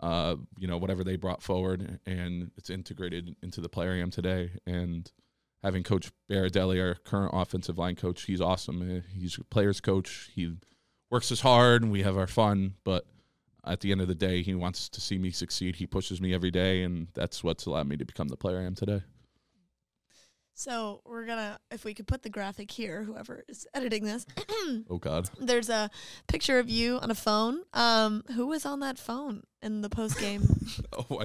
uh, 0.00 0.36
you 0.58 0.66
know 0.66 0.78
whatever 0.78 1.04
they 1.04 1.16
brought 1.16 1.42
forward, 1.42 2.00
and 2.06 2.50
it's 2.56 2.70
integrated 2.70 3.36
into 3.42 3.60
the 3.60 3.68
player 3.68 3.92
I 3.92 3.98
am 3.98 4.10
today. 4.10 4.52
And 4.66 5.10
having 5.62 5.82
Coach 5.82 6.10
Baradelli, 6.30 6.80
our 6.80 6.94
current 6.94 7.32
offensive 7.34 7.76
line 7.76 7.96
coach, 7.96 8.22
he's 8.22 8.40
awesome. 8.40 8.98
Uh, 8.98 9.00
He's 9.18 9.36
a 9.38 9.44
players 9.44 9.80
coach. 9.80 10.30
He 10.34 10.54
works 11.10 11.32
as 11.32 11.40
hard, 11.40 11.82
and 11.82 11.92
we 11.92 12.02
have 12.02 12.16
our 12.16 12.26
fun. 12.26 12.74
But 12.84 13.06
at 13.66 13.80
the 13.80 13.92
end 13.92 14.00
of 14.00 14.08
the 14.08 14.14
day, 14.14 14.42
he 14.42 14.54
wants 14.54 14.88
to 14.90 15.00
see 15.00 15.18
me 15.18 15.30
succeed. 15.30 15.76
He 15.76 15.86
pushes 15.86 16.20
me 16.20 16.32
every 16.34 16.50
day, 16.50 16.82
and 16.82 17.08
that's 17.14 17.42
what's 17.44 17.66
allowed 17.66 17.88
me 17.88 17.96
to 17.96 18.04
become 18.04 18.28
the 18.28 18.36
player 18.36 18.58
I 18.60 18.64
am 18.64 18.74
today. 18.74 19.02
So 20.58 21.02
we're 21.04 21.26
gonna, 21.26 21.58
if 21.70 21.84
we 21.84 21.92
could 21.92 22.06
put 22.06 22.22
the 22.22 22.30
graphic 22.30 22.70
here, 22.70 23.02
whoever 23.02 23.44
is 23.46 23.66
editing 23.74 24.04
this, 24.04 24.24
Oh 24.88 24.96
God. 24.98 25.28
there's 25.38 25.68
a 25.68 25.90
picture 26.28 26.58
of 26.58 26.70
you 26.70 26.98
on 26.98 27.10
a 27.10 27.14
phone. 27.14 27.60
Um, 27.74 28.24
who 28.34 28.46
was 28.46 28.64
on 28.64 28.80
that 28.80 28.98
phone 28.98 29.42
in 29.60 29.82
the 29.82 29.90
post 29.90 30.18
game? 30.18 30.42
Oh, 31.10 31.20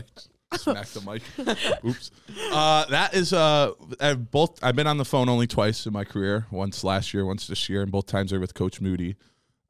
I 0.51 0.57
smacked 0.57 0.93
the 0.93 1.01
mic. 1.01 1.23
Oops. 1.85 2.11
Uh, 2.51 2.85
that 2.87 3.13
is 3.13 3.31
uh, 3.31 3.71
I've 4.01 4.29
both. 4.31 4.61
I've 4.61 4.75
been 4.75 4.85
on 4.85 4.97
the 4.97 5.05
phone 5.05 5.29
only 5.29 5.47
twice 5.47 5.85
in 5.85 5.93
my 5.93 6.03
career. 6.03 6.45
Once 6.51 6.83
last 6.83 7.13
year, 7.13 7.25
once 7.25 7.47
this 7.47 7.69
year, 7.69 7.81
and 7.81 7.89
both 7.91 8.05
times 8.05 8.33
are 8.33 8.39
with 8.39 8.53
Coach 8.53 8.81
Moody. 8.81 9.15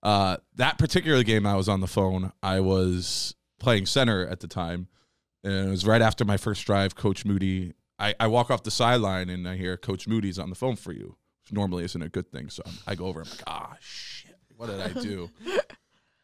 Uh, 0.03 0.37
that 0.55 0.77
particular 0.77 1.23
game, 1.23 1.45
I 1.45 1.55
was 1.55 1.69
on 1.69 1.79
the 1.81 1.87
phone. 1.87 2.31
I 2.41 2.59
was 2.59 3.35
playing 3.59 3.85
center 3.85 4.25
at 4.27 4.39
the 4.39 4.47
time, 4.47 4.87
and 5.43 5.67
it 5.67 5.69
was 5.69 5.85
right 5.85 6.01
after 6.01 6.25
my 6.25 6.37
first 6.37 6.65
drive. 6.65 6.95
Coach 6.95 7.25
Moody. 7.25 7.73
I, 7.99 8.15
I 8.19 8.27
walk 8.27 8.49
off 8.49 8.63
the 8.63 8.71
sideline 8.71 9.29
and 9.29 9.47
I 9.47 9.57
hear 9.57 9.77
Coach 9.77 10.07
Moody's 10.07 10.39
on 10.39 10.49
the 10.49 10.55
phone 10.55 10.75
for 10.75 10.91
you. 10.91 11.17
Which 11.43 11.53
normally 11.53 11.83
isn't 11.83 12.01
a 12.01 12.09
good 12.09 12.31
thing. 12.31 12.49
So 12.49 12.63
I 12.87 12.95
go 12.95 13.05
over. 13.05 13.21
I'm 13.21 13.29
like, 13.29 13.43
ah, 13.45 13.75
shit. 13.79 14.35
What 14.57 14.69
did 14.69 14.81
I 14.81 14.87
do? 15.01 15.29
he 15.43 15.51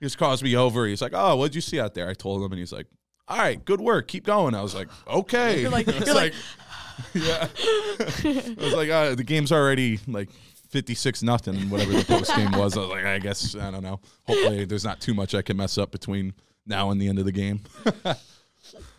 just 0.02 0.18
calls 0.18 0.42
me 0.42 0.56
over. 0.56 0.86
He's 0.88 1.02
like, 1.02 1.14
"Oh, 1.16 1.36
what'd 1.36 1.54
you 1.56 1.62
see 1.62 1.80
out 1.80 1.94
there?" 1.96 2.08
I 2.10 2.14
told 2.14 2.44
him, 2.44 2.52
and 2.52 2.60
he's 2.60 2.72
like, 2.72 2.86
"All 3.28 3.38
right, 3.38 3.64
good 3.64 3.82
work. 3.82 4.08
Keep 4.08 4.26
going." 4.26 4.54
I 4.56 4.62
was 4.62 4.76
like, 4.76 4.90
"Okay." 5.08 5.62
You're 5.62 5.72
like- 5.72 5.88
you're 6.06 6.14
like- 6.16 6.34
yeah. 7.16 7.48
I 7.64 8.56
was 8.58 8.74
like, 8.74 8.90
uh, 8.90 9.16
"The 9.16 9.24
game's 9.24 9.52
already 9.52 10.00
like." 10.08 10.30
56 10.70 11.24
nothing 11.24 11.70
whatever 11.70 11.92
the 11.94 12.04
post 12.06 12.36
game 12.36 12.52
was 12.52 12.76
i 12.78 12.82
was 12.82 12.90
like 12.90 13.06
i 13.06 13.20
guess 13.20 13.56
i 13.56 13.72
don't 13.72 13.84
know 13.84 14.00
hopefully 14.26 14.66
there's 14.66 14.84
not 14.84 15.00
too 15.00 15.14
much 15.14 15.34
i 15.36 15.42
can 15.42 15.56
mess 15.58 15.78
up 15.78 15.92
between 15.92 16.34
now 16.66 16.92
and 16.92 17.00
the 17.02 17.08
end 17.08 17.20
of 17.20 17.26
the 17.26 17.32
game 17.32 17.62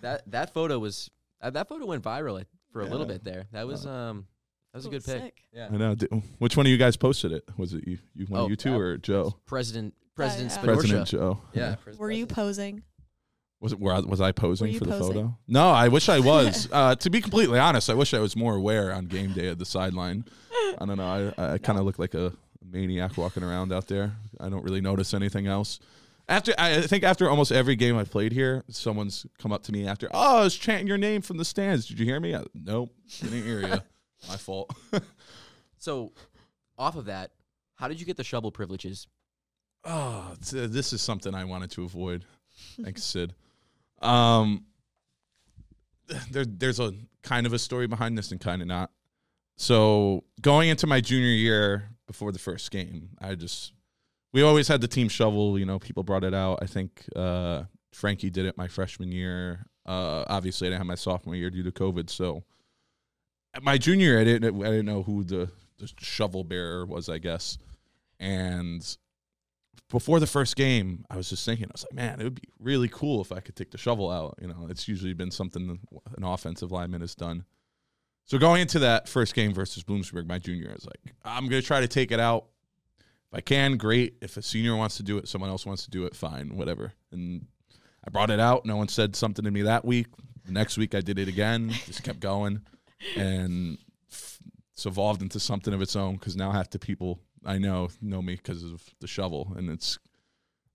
That 0.01 0.23
that 0.31 0.55
photo 0.55 0.79
was 0.79 1.11
uh, 1.43 1.51
that 1.51 1.69
photo 1.69 1.85
went 1.87 2.03
viral 2.03 2.43
for 2.73 2.81
a 2.81 2.87
little 2.87 3.05
bit 3.07 3.23
there. 3.25 3.47
That 3.53 3.67
was 3.67 3.85
um 3.85 4.27
that 4.73 4.79
was 4.79 4.87
a 4.87 4.89
Cool, 4.89 4.99
good 4.99 5.05
pick. 5.05 5.21
sick. 5.23 5.43
Yeah. 5.53 5.69
I 5.71 5.77
know. 5.77 5.95
Di- 5.95 6.07
Which 6.39 6.57
one 6.57 6.65
of 6.65 6.71
you 6.71 6.79
guys 6.79 6.97
posted 6.97 7.33
it? 7.33 7.45
Was 7.59 7.75
it 7.75 7.87
you? 7.87 7.99
You 8.15 8.27
one 8.27 8.41
Oh, 8.41 8.45
of 8.45 8.51
you 8.51 8.57
two 8.57 8.75
uh, 8.75 8.79
or 8.79 8.97
Joe? 8.97 9.35
President 9.47 9.95
President 10.17 10.51
yeah. 10.51 10.57
Spinoza. 10.57 10.79
President 10.81 11.09
Joe. 11.09 11.41
Yeah. 11.53 11.75
Were 11.99 12.11
you 12.11 12.27
posing? 12.27 12.83
Was 13.61 13.73
it? 13.73 13.81
Were 13.81 13.93
I, 13.93 14.01
was 14.01 14.21
I 14.23 14.33
posing 14.33 14.73
for 14.79 14.85
the 14.85 14.93
posing? 14.93 15.15
photo? 15.15 15.39
No, 15.49 15.69
I 15.69 15.89
wish 15.89 16.09
I 16.09 16.21
was. 16.33 16.69
uh, 16.73 16.95
to 16.95 17.11
be 17.11 17.21
completely 17.21 17.59
honest, 17.59 17.91
I 17.91 17.95
wish 17.95 18.15
I 18.15 18.21
was 18.21 18.37
more 18.37 18.55
aware 18.55 18.93
on 18.93 19.07
game 19.07 19.33
day 19.33 19.49
at 19.49 19.59
the 19.59 19.67
sideline. 19.67 20.25
I 20.79 20.85
don't 20.87 20.97
know. 20.97 21.33
I, 21.39 21.55
I 21.55 21.59
kind 21.59 21.79
of 21.79 21.85
look 21.85 21.99
like 21.99 22.15
a 22.15 22.33
maniac 22.63 23.17
walking 23.17 23.43
around 23.43 23.73
out 23.73 23.89
there. 23.89 24.13
I 24.41 24.49
don't 24.49 24.65
really 24.65 24.81
notice 24.81 25.15
anything 25.15 25.47
else. 25.47 25.81
After 26.29 26.53
I 26.59 26.83
think 26.83 27.05
after 27.05 27.31
almost 27.31 27.53
every 27.53 27.75
game 27.75 27.97
I've 27.97 28.11
played 28.11 28.33
here, 28.33 28.63
someone's 28.69 29.25
come 29.39 29.51
up 29.51 29.63
to 29.65 29.73
me 29.73 29.87
after. 29.89 30.09
Oh, 30.13 30.41
I 30.41 30.45
was 30.45 30.55
chanting 30.57 30.87
your 30.87 30.99
name 30.99 31.23
from 31.23 31.39
the 31.39 31.45
stands. 31.45 31.87
Did 31.87 31.99
you 31.99 32.05
hear 32.05 32.21
me? 32.21 32.35
I, 32.35 32.45
nope, 32.55 32.91
didn't 33.21 33.45
hear 33.45 33.61
you. 33.61 33.81
My 34.29 34.37
fault. 34.37 34.75
So, 35.79 36.13
off 36.77 36.97
of 36.97 37.07
that, 37.07 37.31
how 37.77 37.89
did 37.89 38.01
you 38.01 38.07
get 38.07 38.17
the 38.17 38.25
shovel 38.25 38.51
privileges? 38.51 39.07
Oh, 39.85 40.31
it's, 40.35 40.53
uh, 40.53 40.67
this 40.69 40.93
is 40.93 41.01
something 41.01 41.35
I 41.35 41.45
wanted 41.45 41.71
to 41.73 41.85
avoid. 41.85 42.25
Thanks, 42.83 43.05
Sid. 43.05 43.33
Um, 44.03 44.65
there, 46.31 46.45
there's 46.45 46.81
a 46.81 46.93
kind 47.23 47.47
of 47.47 47.53
a 47.53 47.59
story 47.59 47.87
behind 47.87 48.19
this 48.19 48.33
and 48.33 48.41
kind 48.41 48.61
of 48.61 48.69
not. 48.69 48.91
So 49.59 50.23
going 50.41 50.69
into 50.69 50.87
my 50.87 51.01
junior 51.01 51.29
year 51.29 51.91
before 52.07 52.31
the 52.31 52.39
first 52.39 52.71
game, 52.71 53.11
I 53.21 53.35
just 53.35 53.73
we 54.33 54.43
always 54.43 54.69
had 54.69 54.81
the 54.81 54.89
team 54.89 55.09
shovel. 55.09 55.59
You 55.59 55.67
know, 55.67 55.81
people 55.81 56.05
brought 56.05 56.23
it 56.23 56.33
out. 56.33 56.61
I 56.63 56.67
think 56.67 57.05
uh, 57.17 57.65
Frankie 57.93 58.31
did 58.31 58.47
it 58.47 58.57
my 58.57 58.69
freshman 58.69 59.11
year. 59.11 59.67
Uh, 59.85 60.25
obviously, 60.29 60.69
I 60.69 60.71
didn't 60.71 60.79
have 60.79 60.87
my 60.87 60.95
sophomore 60.95 61.35
year 61.35 61.51
due 61.51 61.65
to 61.65 61.73
COVID. 61.73 62.09
So 62.09 62.45
my 63.61 63.79
junior, 63.79 64.13
year, 64.13 64.21
I 64.21 64.25
didn't 64.25 64.63
I 64.63 64.71
didn't 64.71 64.87
know 64.87 65.03
who 65.03 65.25
the, 65.25 65.51
the 65.79 65.91
shovel 65.99 66.45
bearer 66.45 66.87
was. 66.87 67.09
I 67.09 67.19
guess, 67.19 67.59
and 68.21 68.97
before 69.91 70.21
the 70.21 70.27
first 70.29 70.55
game, 70.55 71.05
I 71.11 71.17
was 71.17 71.31
just 71.31 71.45
thinking, 71.45 71.67
I 71.67 71.73
was 71.73 71.85
like, 71.91 71.95
man, 71.95 72.21
it 72.21 72.25
would 72.25 72.41
be 72.41 72.49
really 72.61 72.89
cool 72.89 73.23
if 73.23 73.33
I 73.33 73.41
could 73.41 73.57
take 73.57 73.73
the 73.73 73.79
shovel 73.79 74.09
out. 74.09 74.39
You 74.41 74.47
know, 74.47 74.69
it's 74.71 74.87
usually 74.87 75.15
been 75.15 75.33
something 75.33 75.81
an 76.17 76.23
offensive 76.23 76.71
lineman 76.71 77.01
has 77.01 77.17
done. 77.17 77.45
So 78.29 78.37
going 78.37 78.61
into 78.61 78.81
that 78.81 79.09
first 79.09 79.35
game 79.35 79.55
versus 79.55 79.83
Bloomsburg, 79.83 80.27
my 80.27 80.39
junior, 80.39 80.69
I 80.69 80.75
was 80.75 80.85
like, 80.85 81.15
I'm 81.25 81.49
going 81.49 81.63
to 81.63 81.67
try 81.67 81.81
to 81.81 81.89
take 81.89 82.13
it 82.13 82.21
out. 82.21 82.45
If 83.01 83.39
I 83.39 83.41
can, 83.41 83.79
great. 83.79 84.17
If 84.21 84.37
a 84.37 84.43
senior 84.43 84.77
wants 84.77 84.99
to 84.99 85.03
do 85.03 85.17
it, 85.17 85.29
someone 85.29 85.49
else 85.49 85.65
wants 85.65 85.85
to 85.85 85.91
do 85.91 86.05
it, 86.05 86.15
fine, 86.15 86.55
whatever. 86.55 86.93
And 87.11 87.47
I 88.07 88.11
brought 88.11 88.29
it 88.29 88.39
out. 88.39 88.67
No 88.67 88.77
one 88.77 88.89
said 88.89 89.17
something 89.17 89.47
to 89.47 89.51
me 89.51 89.63
that 89.63 89.83
week. 89.83 90.09
The 90.45 90.53
next 90.53 90.77
week, 90.77 90.95
I 90.95 91.01
did 91.01 91.19
it 91.19 91.27
again. 91.27 91.71
Just 91.87 92.03
kept 92.03 92.21
going, 92.21 92.61
and 93.17 93.79
it's 94.11 94.85
evolved 94.85 95.23
into 95.23 95.41
something 95.41 95.73
of 95.73 95.81
its 95.81 95.97
own. 95.97 96.17
Because 96.17 96.37
now 96.37 96.53
half 96.53 96.69
the 96.69 96.79
people 96.79 97.21
I 97.47 97.57
know 97.57 97.89
know 98.03 98.21
me 98.21 98.35
because 98.35 98.63
of 98.63 98.83
the 99.01 99.07
shovel, 99.07 99.55
and 99.57 99.71
it's. 99.71 99.99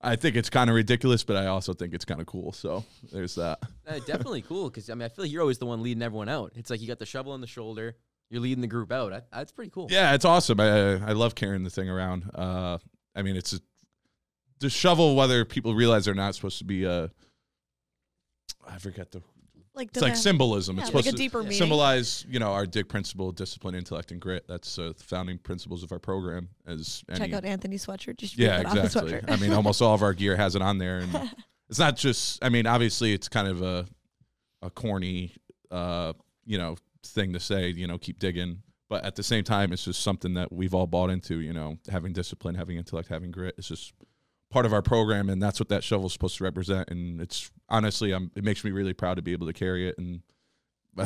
I 0.04 0.18
think 0.18 0.36
it's 0.36 0.50
kind 0.50 0.70
of 0.70 0.76
ridiculous, 0.76 1.24
but 1.24 1.38
I 1.38 1.48
also 1.48 1.74
think 1.74 1.94
it's 1.94 2.04
kind 2.06 2.20
of 2.20 2.28
cool. 2.28 2.52
So 2.52 2.84
there's 3.12 3.36
that. 3.36 3.60
Uh, 3.88 4.00
definitely 4.00 4.42
cool 4.42 4.70
because 4.70 4.90
I 4.90 4.94
mean 4.96 5.04
I 5.04 5.10
feel 5.10 5.26
like 5.26 5.32
you're 5.32 5.42
always 5.42 5.58
the 5.58 5.66
one 5.66 5.82
leading 5.82 6.04
everyone 6.04 6.30
out. 6.30 6.52
It's 6.56 6.70
like 6.70 6.82
you 6.82 6.88
got 6.88 7.00
the 7.00 7.06
shovel 7.06 7.32
on 7.32 7.42
the 7.42 7.48
shoulder, 7.48 7.96
you're 8.30 8.42
leading 8.42 8.62
the 8.62 8.68
group 8.68 8.92
out. 8.92 9.14
I, 9.14 9.22
that's 9.32 9.52
pretty 9.52 9.72
cool. 9.72 9.88
Yeah, 9.90 10.14
it's 10.14 10.26
awesome. 10.26 10.60
I 10.60 10.96
I 10.96 11.14
love 11.14 11.36
carrying 11.36 11.64
the 11.64 11.70
thing 11.70 11.90
around. 11.90 12.30
Uh, 12.36 12.80
I 13.16 13.22
mean, 13.22 13.36
it's 13.36 13.54
a, 13.54 13.60
the 14.60 14.70
shovel. 14.70 15.16
Whether 15.16 15.46
people 15.46 15.74
realize 15.76 16.06
they're 16.06 16.14
not 16.14 16.36
supposed 16.36 16.58
to 16.58 16.66
be 16.66 16.84
a. 16.84 17.10
I 18.68 18.78
forget 18.78 19.12
the. 19.12 19.22
Like 19.76 19.90
It's 19.90 20.02
like 20.02 20.16
symbolism. 20.16 20.76
yeah, 20.78 20.84
it's 20.84 20.94
like 20.94 21.04
supposed 21.04 21.08
a 21.16 21.18
to 21.18 21.24
deeper 21.24 21.42
meaning. 21.42 21.58
symbolize, 21.58 22.26
you 22.30 22.38
know, 22.40 22.52
our 22.52 22.66
dig 22.68 22.88
principle, 22.88 23.32
discipline, 23.32 23.74
intellect, 23.74 24.12
and 24.12 24.22
grit. 24.22 24.46
That's 24.48 24.78
uh, 24.78 24.94
the 24.96 25.04
founding 25.04 25.40
principles 25.40 25.82
of 25.84 25.92
our 25.92 25.98
program. 26.00 26.50
As 26.68 27.04
Check 27.10 27.22
any- 27.22 27.34
out 27.34 27.44
Anthony 27.44 27.78
sweatshirt. 27.78 28.18
Just 28.18 28.38
yeah, 28.38 28.62
exactly. 28.62 29.20
I 29.28 29.36
mean, 29.38 29.52
almost 29.52 29.82
all 29.82 29.96
of 29.96 30.04
our 30.04 30.14
gear 30.14 30.36
has 30.36 30.56
it 30.56 30.62
on 30.62 30.78
there, 30.78 31.00
and 31.00 31.32
it's 31.70 31.80
not 31.80 31.96
just. 31.98 32.44
I 32.44 32.50
mean, 32.50 32.68
obviously, 32.68 33.14
it's 33.14 33.28
kind 33.28 33.48
of 33.48 33.62
a 33.64 33.88
a 34.62 34.70
corny, 34.70 35.34
uh, 35.72 36.14
you 36.46 36.60
know, 36.60 36.76
thing 37.04 37.34
to 37.34 37.40
say. 37.40 37.70
You 37.70 37.88
know, 37.88 37.98
keep 37.98 38.20
digging, 38.20 38.62
but 38.90 39.04
at 39.04 39.16
the 39.16 39.24
same 39.24 39.44
time, 39.44 39.74
it's 39.74 39.86
just 39.86 40.04
something 40.04 40.36
that 40.36 40.52
we've 40.54 40.76
all 40.76 40.86
bought 40.88 41.10
into. 41.10 41.40
You 41.40 41.54
know, 41.54 41.78
having 41.90 42.14
discipline, 42.14 42.54
having 42.54 42.78
intellect, 42.78 43.10
having 43.10 43.32
grit. 43.32 43.56
It's 43.58 43.70
just 43.70 43.94
part 44.54 44.66
of 44.66 44.72
our 44.74 44.82
program, 44.82 45.30
and 45.30 45.42
that's 45.42 45.60
what 45.60 45.68
that 45.70 45.84
shovel's 45.84 46.14
supposed 46.14 46.38
to 46.38 46.44
represent. 46.46 46.90
And 46.90 47.20
it's 47.20 47.52
honestly, 47.70 48.14
I'm, 48.14 48.32
it 48.36 48.44
makes 48.44 48.64
me 48.64 48.72
really 48.72 48.94
proud 48.94 49.16
to 49.16 49.22
be 49.22 49.34
able 49.34 49.48
to 49.48 49.54
carry 49.54 49.90
it. 49.90 49.98
And 49.98 50.22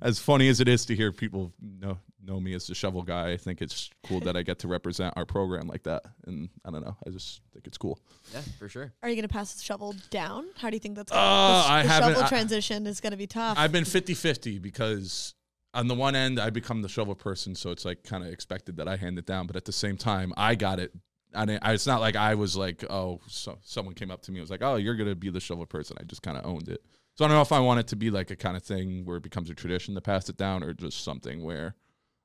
as 0.00 0.18
funny 0.18 0.48
as 0.48 0.60
it 0.60 0.68
is 0.68 0.86
to 0.86 0.96
hear 0.96 1.12
people 1.12 1.52
know 1.60 1.98
know 2.22 2.38
me 2.38 2.52
as 2.54 2.66
the 2.66 2.74
shovel 2.74 3.02
guy, 3.02 3.32
I 3.32 3.36
think 3.38 3.62
it's 3.62 3.88
cool 4.06 4.20
that 4.20 4.36
I 4.36 4.42
get 4.42 4.58
to 4.60 4.68
represent 4.68 5.14
our 5.16 5.24
program 5.24 5.66
like 5.68 5.82
that. 5.84 6.02
And 6.26 6.50
I 6.66 6.70
don't 6.70 6.84
know, 6.84 6.96
I 7.06 7.10
just 7.10 7.40
think 7.52 7.66
it's 7.66 7.78
cool. 7.78 7.98
Yeah, 8.32 8.40
for 8.58 8.68
sure. 8.68 8.92
Are 9.02 9.08
you 9.08 9.14
going 9.14 9.26
to 9.26 9.32
pass 9.32 9.54
the 9.54 9.62
shovel 9.62 9.94
down? 10.10 10.46
How 10.58 10.68
do 10.68 10.76
you 10.76 10.80
think 10.80 10.96
that's 10.96 11.10
Uh, 11.10 11.14
going? 11.14 11.22
the, 11.22 11.62
sh- 11.62 11.66
I 11.70 11.82
the 11.82 11.88
haven't- 11.88 12.08
shovel 12.10 12.24
I- 12.24 12.28
transition 12.28 12.86
is 12.86 13.00
going 13.00 13.12
to 13.12 13.16
be 13.16 13.26
tough. 13.26 13.58
I've 13.58 13.72
been 13.72 13.84
50-50 13.84 14.60
because 14.60 15.34
on 15.72 15.88
the 15.88 15.94
one 15.94 16.14
end 16.14 16.38
I 16.38 16.50
become 16.50 16.82
the 16.82 16.90
shovel 16.90 17.14
person, 17.14 17.54
so 17.54 17.70
it's 17.70 17.86
like 17.86 18.04
kind 18.04 18.22
of 18.22 18.30
expected 18.30 18.76
that 18.76 18.86
I 18.88 18.96
hand 18.96 19.18
it 19.18 19.24
down, 19.24 19.46
but 19.46 19.56
at 19.56 19.64
the 19.64 19.72
same 19.72 19.96
time 19.96 20.32
I 20.36 20.54
got 20.56 20.78
it. 20.78 20.92
I 21.34 21.44
didn't, 21.44 21.64
I, 21.64 21.72
it's 21.72 21.86
not 21.86 22.00
like 22.00 22.16
I 22.16 22.34
was 22.34 22.56
like, 22.56 22.84
oh, 22.90 23.20
so, 23.28 23.58
someone 23.62 23.94
came 23.94 24.10
up 24.10 24.22
to 24.22 24.32
me 24.32 24.38
and 24.38 24.42
was 24.42 24.50
like, 24.50 24.62
oh, 24.62 24.76
you're 24.76 24.96
gonna 24.96 25.14
be 25.14 25.30
the 25.30 25.40
shovel 25.40 25.66
person. 25.66 25.96
I 26.00 26.04
just 26.04 26.22
kind 26.22 26.36
of 26.36 26.44
owned 26.46 26.68
it. 26.68 26.82
So 27.16 27.24
I 27.24 27.28
don't 27.28 27.36
know 27.36 27.42
if 27.42 27.52
I 27.52 27.60
want 27.60 27.80
it 27.80 27.86
to 27.88 27.96
be 27.96 28.10
like 28.10 28.30
a 28.30 28.36
kind 28.36 28.56
of 28.56 28.62
thing 28.62 29.04
where 29.04 29.16
it 29.16 29.22
becomes 29.22 29.50
a 29.50 29.54
tradition 29.54 29.94
to 29.94 30.00
pass 30.00 30.28
it 30.28 30.36
down, 30.36 30.62
or 30.62 30.72
just 30.72 31.04
something 31.04 31.42
where 31.42 31.74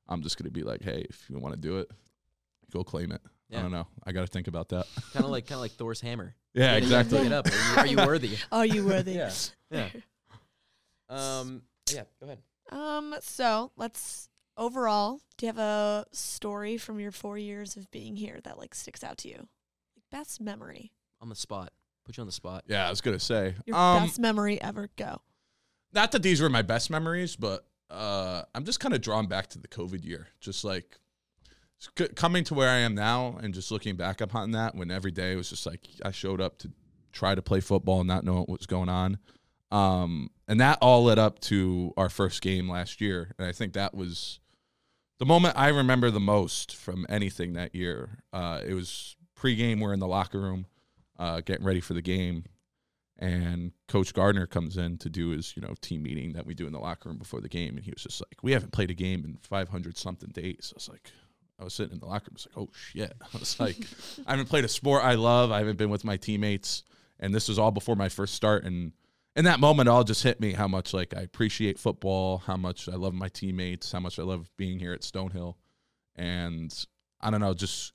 I'm 0.07 0.21
just 0.21 0.37
gonna 0.37 0.51
be 0.51 0.63
like, 0.63 0.81
hey, 0.83 1.05
if 1.09 1.25
you 1.29 1.37
want 1.39 1.53
to 1.55 1.59
do 1.59 1.79
it, 1.79 1.91
go 2.71 2.83
claim 2.83 3.11
it. 3.11 3.21
I 3.55 3.61
don't 3.61 3.71
know. 3.71 3.87
I 4.03 4.11
got 4.11 4.21
to 4.21 4.27
think 4.27 4.47
about 4.47 4.69
that. 4.69 4.85
Kind 5.13 5.23
of 5.23 5.31
like 5.31 5.45
kind 5.45 5.55
of 5.57 5.61
like 5.61 5.71
Thor's 5.73 6.01
hammer. 6.01 6.35
Yeah, 6.55 6.71
You 6.71 6.77
exactly. 6.77 7.17
Pick 7.17 7.27
it 7.27 7.31
up. 7.33 7.47
Are 7.47 7.51
you, 7.51 7.77
are 7.77 7.87
you 8.01 8.07
worthy? 8.07 8.37
Are 8.51 8.65
you 8.65 8.85
worthy? 8.85 9.11
yeah. 9.11 9.31
Yeah. 9.69 9.89
Um. 11.09 11.61
Yeah. 11.93 12.03
Go 12.19 12.25
ahead. 12.27 12.39
Um. 12.71 13.15
So 13.21 13.71
let's 13.75 14.29
overall. 14.57 15.19
Do 15.37 15.45
you 15.45 15.47
have 15.49 15.57
a 15.57 16.05
story 16.11 16.77
from 16.77 16.99
your 16.99 17.11
four 17.11 17.37
years 17.37 17.75
of 17.75 17.89
being 17.91 18.15
here 18.15 18.39
that 18.43 18.57
like 18.57 18.73
sticks 18.75 19.03
out 19.03 19.17
to 19.19 19.27
you? 19.29 19.47
Like 19.95 20.03
best 20.11 20.41
memory. 20.41 20.91
On 21.21 21.29
the 21.29 21.35
spot. 21.35 21.73
Put 22.05 22.17
you 22.17 22.21
on 22.21 22.27
the 22.27 22.33
spot. 22.33 22.63
Yeah, 22.67 22.85
I 22.85 22.89
was 22.89 23.01
gonna 23.01 23.19
say. 23.19 23.55
Your 23.65 23.75
um, 23.75 24.03
best 24.03 24.19
memory 24.19 24.61
ever. 24.61 24.89
Go. 24.95 25.21
not 25.93 26.11
that 26.11 26.21
these 26.23 26.41
were 26.41 26.49
my 26.49 26.61
best 26.61 26.89
memories, 26.89 27.35
but 27.35 27.65
uh, 27.89 28.43
I'm 28.53 28.63
just 28.63 28.79
kind 28.79 28.93
of 28.93 29.01
drawn 29.01 29.27
back 29.27 29.47
to 29.47 29.59
the 29.59 29.67
COVID 29.67 30.03
year. 30.03 30.27
Just 30.39 30.63
like 30.63 30.99
c- 31.97 32.07
coming 32.09 32.43
to 32.45 32.53
where 32.53 32.69
I 32.69 32.77
am 32.77 32.95
now 32.95 33.37
and 33.41 33.53
just 33.53 33.71
looking 33.71 33.95
back 33.95 34.21
upon 34.21 34.51
that 34.51 34.75
when 34.75 34.91
every 34.91 35.11
day 35.11 35.35
was 35.35 35.49
just 35.49 35.65
like 35.65 35.81
I 36.03 36.11
showed 36.11 36.41
up 36.41 36.57
to 36.59 36.71
try 37.11 37.33
to 37.33 37.41
play 37.41 37.59
football 37.59 38.01
and 38.01 38.07
not 38.07 38.23
know 38.23 38.35
what 38.35 38.49
was 38.49 38.67
going 38.67 38.89
on. 38.89 39.17
Um, 39.71 40.29
and 40.47 40.61
that 40.61 40.77
all 40.81 41.05
led 41.05 41.17
up 41.17 41.39
to 41.41 41.93
our 41.97 42.09
first 42.09 42.41
game 42.41 42.69
last 42.69 43.01
year. 43.01 43.33
And 43.37 43.47
I 43.47 43.51
think 43.51 43.73
that 43.73 43.95
was 43.95 44.39
the 45.19 45.25
moment 45.25 45.57
I 45.57 45.69
remember 45.69 46.11
the 46.11 46.19
most 46.19 46.75
from 46.75 47.05
anything 47.09 47.53
that 47.53 47.73
year. 47.75 48.19
Uh, 48.33 48.61
it 48.65 48.73
was 48.73 49.15
pregame, 49.37 49.81
we're 49.81 49.93
in 49.93 49.99
the 49.99 50.07
locker 50.07 50.39
room, 50.39 50.65
uh, 51.17 51.41
getting 51.41 51.65
ready 51.65 51.81
for 51.81 51.93
the 51.93 52.01
game 52.01 52.45
and 53.17 53.71
coach 53.87 54.13
gardner 54.13 54.45
comes 54.45 54.77
in 54.77 54.97
to 54.97 55.09
do 55.09 55.29
his 55.29 55.55
you 55.55 55.61
know 55.61 55.73
team 55.81 56.03
meeting 56.03 56.33
that 56.33 56.45
we 56.45 56.53
do 56.53 56.67
in 56.67 56.73
the 56.73 56.79
locker 56.79 57.09
room 57.09 57.17
before 57.17 57.39
the 57.39 57.47
game 57.47 57.77
and 57.77 57.85
he 57.85 57.91
was 57.91 58.03
just 58.03 58.21
like 58.21 58.37
we 58.43 58.51
haven't 58.51 58.73
played 58.73 58.91
a 58.91 58.93
game 58.93 59.23
in 59.23 59.37
500 59.41 59.97
something 59.97 60.29
days 60.29 60.73
i 60.73 60.75
was 60.75 60.89
like 60.89 61.11
i 61.59 61.63
was 61.63 61.73
sitting 61.73 61.93
in 61.93 61.99
the 61.99 62.05
locker 62.05 62.29
room 62.29 62.35
I 62.35 62.41
was 62.41 62.47
like 62.47 62.57
oh 62.57 62.69
shit 62.73 63.13
i 63.21 63.37
was 63.37 63.59
like 63.59 63.77
i 64.27 64.31
haven't 64.31 64.49
played 64.49 64.65
a 64.65 64.69
sport 64.69 65.03
i 65.03 65.15
love 65.15 65.51
i 65.51 65.59
haven't 65.59 65.77
been 65.77 65.89
with 65.89 66.03
my 66.03 66.17
teammates 66.17 66.83
and 67.19 67.33
this 67.33 67.47
was 67.47 67.57
all 67.57 67.71
before 67.71 67.95
my 67.95 68.09
first 68.09 68.33
start 68.33 68.65
and 68.65 68.91
in 69.35 69.45
that 69.45 69.59
moment 69.59 69.87
it 69.87 69.91
all 69.91 70.03
just 70.03 70.23
hit 70.23 70.39
me 70.39 70.53
how 70.53 70.67
much 70.67 70.93
like 70.93 71.15
i 71.15 71.21
appreciate 71.21 71.77
football 71.79 72.39
how 72.39 72.57
much 72.57 72.87
i 72.89 72.95
love 72.95 73.13
my 73.13 73.29
teammates 73.29 73.91
how 73.91 73.99
much 73.99 74.19
i 74.19 74.23
love 74.23 74.49
being 74.57 74.79
here 74.79 74.93
at 74.93 75.01
stonehill 75.01 75.55
and 76.15 76.85
i 77.21 77.29
don't 77.29 77.41
know 77.41 77.53
just 77.53 77.93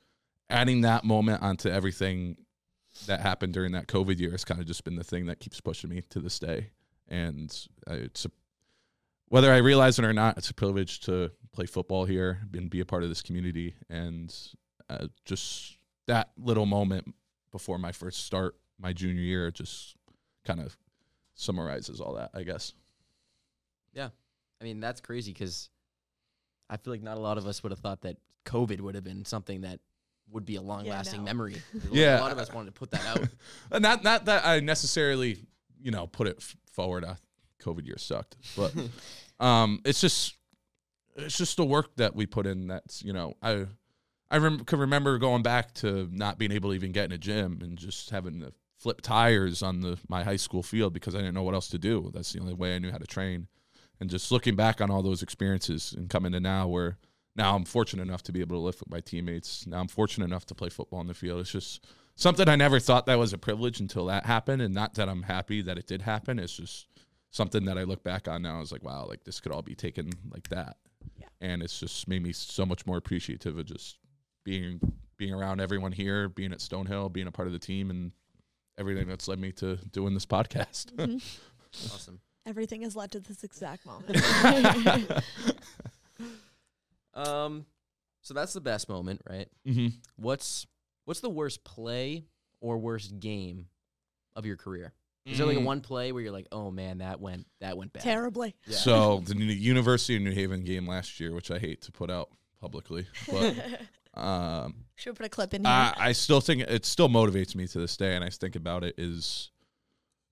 adding 0.51 0.83
that 0.83 1.05
moment 1.05 1.43
onto 1.43 1.69
everything 1.69 2.37
that 3.07 3.21
happened 3.21 3.55
during 3.55 3.73
that 3.73 3.87
COVID 3.87 4.19
year 4.19 4.33
has 4.33 4.45
kind 4.45 4.61
of 4.61 4.67
just 4.67 4.85
been 4.85 4.97
the 4.97 5.05
thing 5.05 5.27
that 5.27 5.41
keeps 5.41 5.61
pushing 5.61 5.91
me 5.91 6.03
to 6.11 6.21
this 6.21 6.39
day. 6.39 6.71
And 7.09 7.57
it's 7.87 8.25
a, 8.25 8.31
whether 9.29 9.53
I 9.53 9.59
realize 9.59 9.99
it 9.99 10.05
or 10.05 10.13
not, 10.13 10.37
it's 10.39 10.51
a 10.51 10.55
privilege 10.55 11.01
to 11.01 11.31
play 11.53 11.67
football 11.67 12.05
here 12.05 12.41
and 12.53 12.69
be 12.69 12.81
a 12.81 12.85
part 12.85 13.03
of 13.03 13.09
this 13.09 13.23
community. 13.23 13.75
And 13.89 14.35
uh, 14.89 15.07
just 15.25 15.77
that 16.09 16.31
little 16.37 16.67
moment 16.67 17.15
before 17.53 17.79
my 17.79 17.93
first 17.93 18.25
start 18.25 18.57
my 18.79 18.93
junior 18.93 19.23
year 19.23 19.51
just 19.51 19.95
kind 20.45 20.61
of 20.61 20.77
summarizes 21.41 22.01
all 22.01 22.15
that, 22.15 22.31
I 22.35 22.43
guess. 22.43 22.73
Yeah. 23.93 24.09
I 24.61 24.65
mean, 24.65 24.81
that's 24.81 25.01
crazy 25.01 25.33
because 25.33 25.71
I 26.69 26.77
feel 26.77 26.93
like 26.93 27.03
not 27.03 27.17
a 27.17 27.21
lot 27.21 27.39
of 27.39 27.47
us 27.47 27.63
would 27.63 27.73
have 27.73 27.79
thought 27.79 28.03
that 28.03 28.17
COVID 28.45 28.81
would 28.81 28.95
have 28.95 29.05
been 29.05 29.25
something 29.25 29.63
that 29.63 29.81
would 30.31 30.45
be 30.45 30.57
a 30.57 30.63
long 30.63 30.85
lasting 30.85 31.21
no. 31.21 31.25
memory. 31.25 31.57
Yeah. 31.91 32.19
a 32.19 32.23
lot 32.23 32.33
of 32.33 32.39
us 32.39 32.53
wanted 32.53 32.75
to 32.75 32.79
put 32.79 32.91
that 32.93 33.07
out. 33.07 33.29
Not 33.81 34.05
not 34.05 34.27
that 34.27 34.47
I 34.47 34.61
necessarily, 34.61 35.39
you 35.81 35.91
know, 35.91 36.07
put 36.07 36.27
it 36.29 36.37
f- 36.39 36.57
forward. 36.73 37.05
Uh, 37.05 37.15
COVID 37.61 37.87
year 37.87 37.99
sucked, 37.99 38.37
but 38.57 38.75
um, 39.45 39.81
it's 39.85 40.01
just 40.01 40.35
it's 41.17 41.37
just 41.37 41.57
the 41.57 41.65
work 41.65 41.95
that 41.97 42.15
we 42.15 42.27
put 42.27 42.47
in. 42.47 42.69
That's 42.69 43.03
you 43.03 43.13
know, 43.13 43.35
I 43.43 43.67
I 44.31 44.39
rem- 44.39 44.65
can 44.65 44.81
remember 44.81 45.19
going 45.19 45.43
back 45.43 45.75
to 45.75 46.09
not 46.11 46.39
being 46.39 46.53
able 46.53 46.71
to 46.71 46.75
even 46.75 46.93
get 46.93 47.05
in 47.07 47.13
a 47.13 47.19
gym 47.19 47.59
and 47.63 47.79
just 47.79 48.11
having 48.11 48.41
to 48.41 48.53
flip 48.81 49.03
tires 49.03 49.63
on 49.63 49.83
the 49.83 49.99
my 50.09 50.25
high 50.25 50.37
school 50.37 50.63
field 50.63 50.95
because 50.95 51.15
I 51.15 51.19
didn't 51.19 51.35
know 51.35 51.43
what 51.43 51.55
else 51.55 51.69
to 51.69 51.79
do. 51.79 52.11
That's 52.15 52.33
the 52.33 52.41
only 52.41 52.55
way 52.55 52.75
I 52.75 52.79
knew 52.79 52.91
how 52.91 52.99
to 52.99 53.07
train. 53.07 53.47
And 54.01 54.09
just 54.09 54.33
looking 54.33 54.57
back 54.57 54.81
on 54.81 54.91
all 54.91 55.03
those 55.03 55.23
experiences 55.23 55.93
and 55.97 56.09
coming 56.09 56.33
to 56.33 56.41
now 56.41 56.67
where 56.67 56.97
now 57.37 57.55
I'm 57.55 57.67
fortunate 57.67 58.03
enough 58.03 58.23
to 58.25 58.33
be 58.33 58.41
able 58.41 58.57
to 58.57 58.61
live 58.61 58.81
with 58.81 58.91
my 58.91 59.01
teammates. 59.01 59.67
Now 59.67 59.81
I'm 59.81 59.89
fortunate 59.89 60.25
enough 60.25 60.47
to 60.47 60.55
play 60.55 60.71
football 60.71 60.99
on 60.99 61.07
the 61.07 61.15
field. 61.15 61.41
It's 61.41 61.53
just 61.53 61.85
something 62.17 62.49
I 62.49 62.57
never 62.57 62.81
thought 62.81 63.05
that 63.07 63.19
was 63.19 63.35
a 63.35 63.39
privilege 63.39 63.81
until 63.81 64.07
that 64.07 64.25
happened. 64.25 64.63
And 64.63 64.75
not 64.75 64.95
that 64.95 65.11
I'm 65.11 65.25
happy 65.25 65.61
that 65.63 65.77
it 65.77 65.87
did 65.87 66.01
happen. 66.03 66.39
It's 66.39 66.57
just 66.57 66.87
something 67.31 67.67
that 67.67 67.77
I 67.77 67.83
look 67.85 68.03
back 68.03 68.29
on 68.29 68.41
now. 68.41 68.57
I 68.57 68.61
was 68.61 68.73
like, 68.73 68.83
wow, 68.83 69.05
like 69.07 69.25
this 69.25 69.41
could 69.41 69.53
all 69.53 69.63
be 69.63 69.75
taken 69.75 70.11
like 70.31 70.49
that. 70.49 70.79
Yeah. 71.19 71.29
And 71.43 71.63
it's 71.63 71.79
just 71.79 72.09
made 72.09 72.23
me 72.23 72.33
so 72.33 72.65
much 72.65 72.87
more 72.87 72.97
appreciative 72.97 73.59
of 73.59 73.67
just 73.67 73.99
being 74.43 74.81
being 75.19 75.35
around 75.35 75.61
everyone 75.61 75.93
here, 75.93 76.31
being 76.31 76.51
at 76.51 76.61
Stonehill, 76.61 77.13
being 77.13 77.27
a 77.27 77.33
part 77.33 77.47
of 77.47 77.53
the 77.53 77.59
team, 77.59 77.91
and 77.91 78.13
everything 78.81 79.07
that's 79.07 79.29
led 79.29 79.39
me 79.39 79.53
to 79.53 79.77
doing 79.93 80.15
this 80.15 80.27
podcast. 80.27 80.87
Mhm. 80.95 81.23
awesome. 81.95 82.21
Everything 82.47 82.83
has 82.83 82.97
led 82.97 83.13
to 83.13 83.21
this 83.21 83.45
exact 83.45 83.87
moment. 83.87 84.17
Um, 87.15 87.67
so 88.23 88.35
that's 88.35 88.53
the 88.53 88.61
best 88.61 88.89
moment, 88.89 89.21
right? 89.29 89.49
mm-hmm. 89.67 89.89
What's 90.17 90.67
what's 91.05 91.21
the 91.21 91.29
worst 91.31 91.65
play 91.65 92.25
or 92.61 92.79
worst 92.79 93.19
game 93.19 93.67
of 94.37 94.47
your 94.47 94.57
career? 94.57 94.93
Is 95.27 95.37
there 95.39 95.47
like 95.47 95.57
Mm. 95.59 95.63
a 95.63 95.65
one 95.65 95.81
play 95.81 96.13
where 96.13 96.23
you're 96.23 96.33
like, 96.33 96.47
oh 96.53 96.71
man, 96.71 96.99
that 96.99 97.21
went 97.21 97.47
that 97.61 97.77
went 97.77 97.93
bad? 97.93 98.03
Terribly. 98.03 98.55
Yeah. 98.67 98.77
So 98.77 99.21
the 99.27 99.35
University 99.37 100.17
of 100.17 100.23
New 100.23 100.33
Haven 100.33 100.65
game 100.65 100.87
last 100.87 101.21
year, 101.21 101.35
which 101.35 101.51
I 101.51 101.59
hate 101.59 101.83
to 101.83 101.93
put 101.93 102.11
out 102.11 102.31
publicly, 102.61 103.07
but 103.31 103.57
um, 104.15 104.85
Should 104.97 105.11
we 105.11 105.17
put 105.17 105.27
a 105.27 105.31
clip 105.31 105.55
in 105.55 105.65
here? 105.65 105.73
I, 105.73 105.95
I 105.97 106.13
still 106.13 106.41
think 106.41 106.63
it 106.63 106.85
still 106.85 107.09
motivates 107.09 107.55
me 107.55 107.67
to 107.69 107.79
this 107.79 107.97
day, 107.97 108.15
and 108.15 108.25
I 108.25 108.31
think 108.31 108.57
about 108.57 108.85
it 108.85 108.95
is 108.99 109.51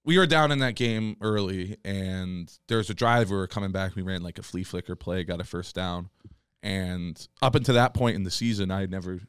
we 0.04 0.18
were 0.18 0.26
down 0.26 0.50
in 0.52 0.58
that 0.60 0.74
game 0.74 1.16
early, 1.20 1.76
and 1.84 2.50
there's 2.68 2.90
a 2.90 2.94
drive 2.94 3.30
we 3.30 3.36
were 3.36 3.46
coming 3.46 3.72
back. 3.72 3.94
We 3.94 4.02
ran 4.02 4.22
like 4.22 4.38
a 4.38 4.42
flea 4.42 4.64
flicker 4.64 4.96
play, 4.96 5.24
got 5.24 5.40
a 5.40 5.44
first 5.44 5.74
down, 5.74 6.08
and 6.62 7.28
up 7.42 7.54
until 7.54 7.74
that 7.74 7.94
point 7.94 8.16
in 8.16 8.24
the 8.24 8.30
season, 8.30 8.70
I 8.70 8.80
had 8.80 8.90
never 8.90 9.20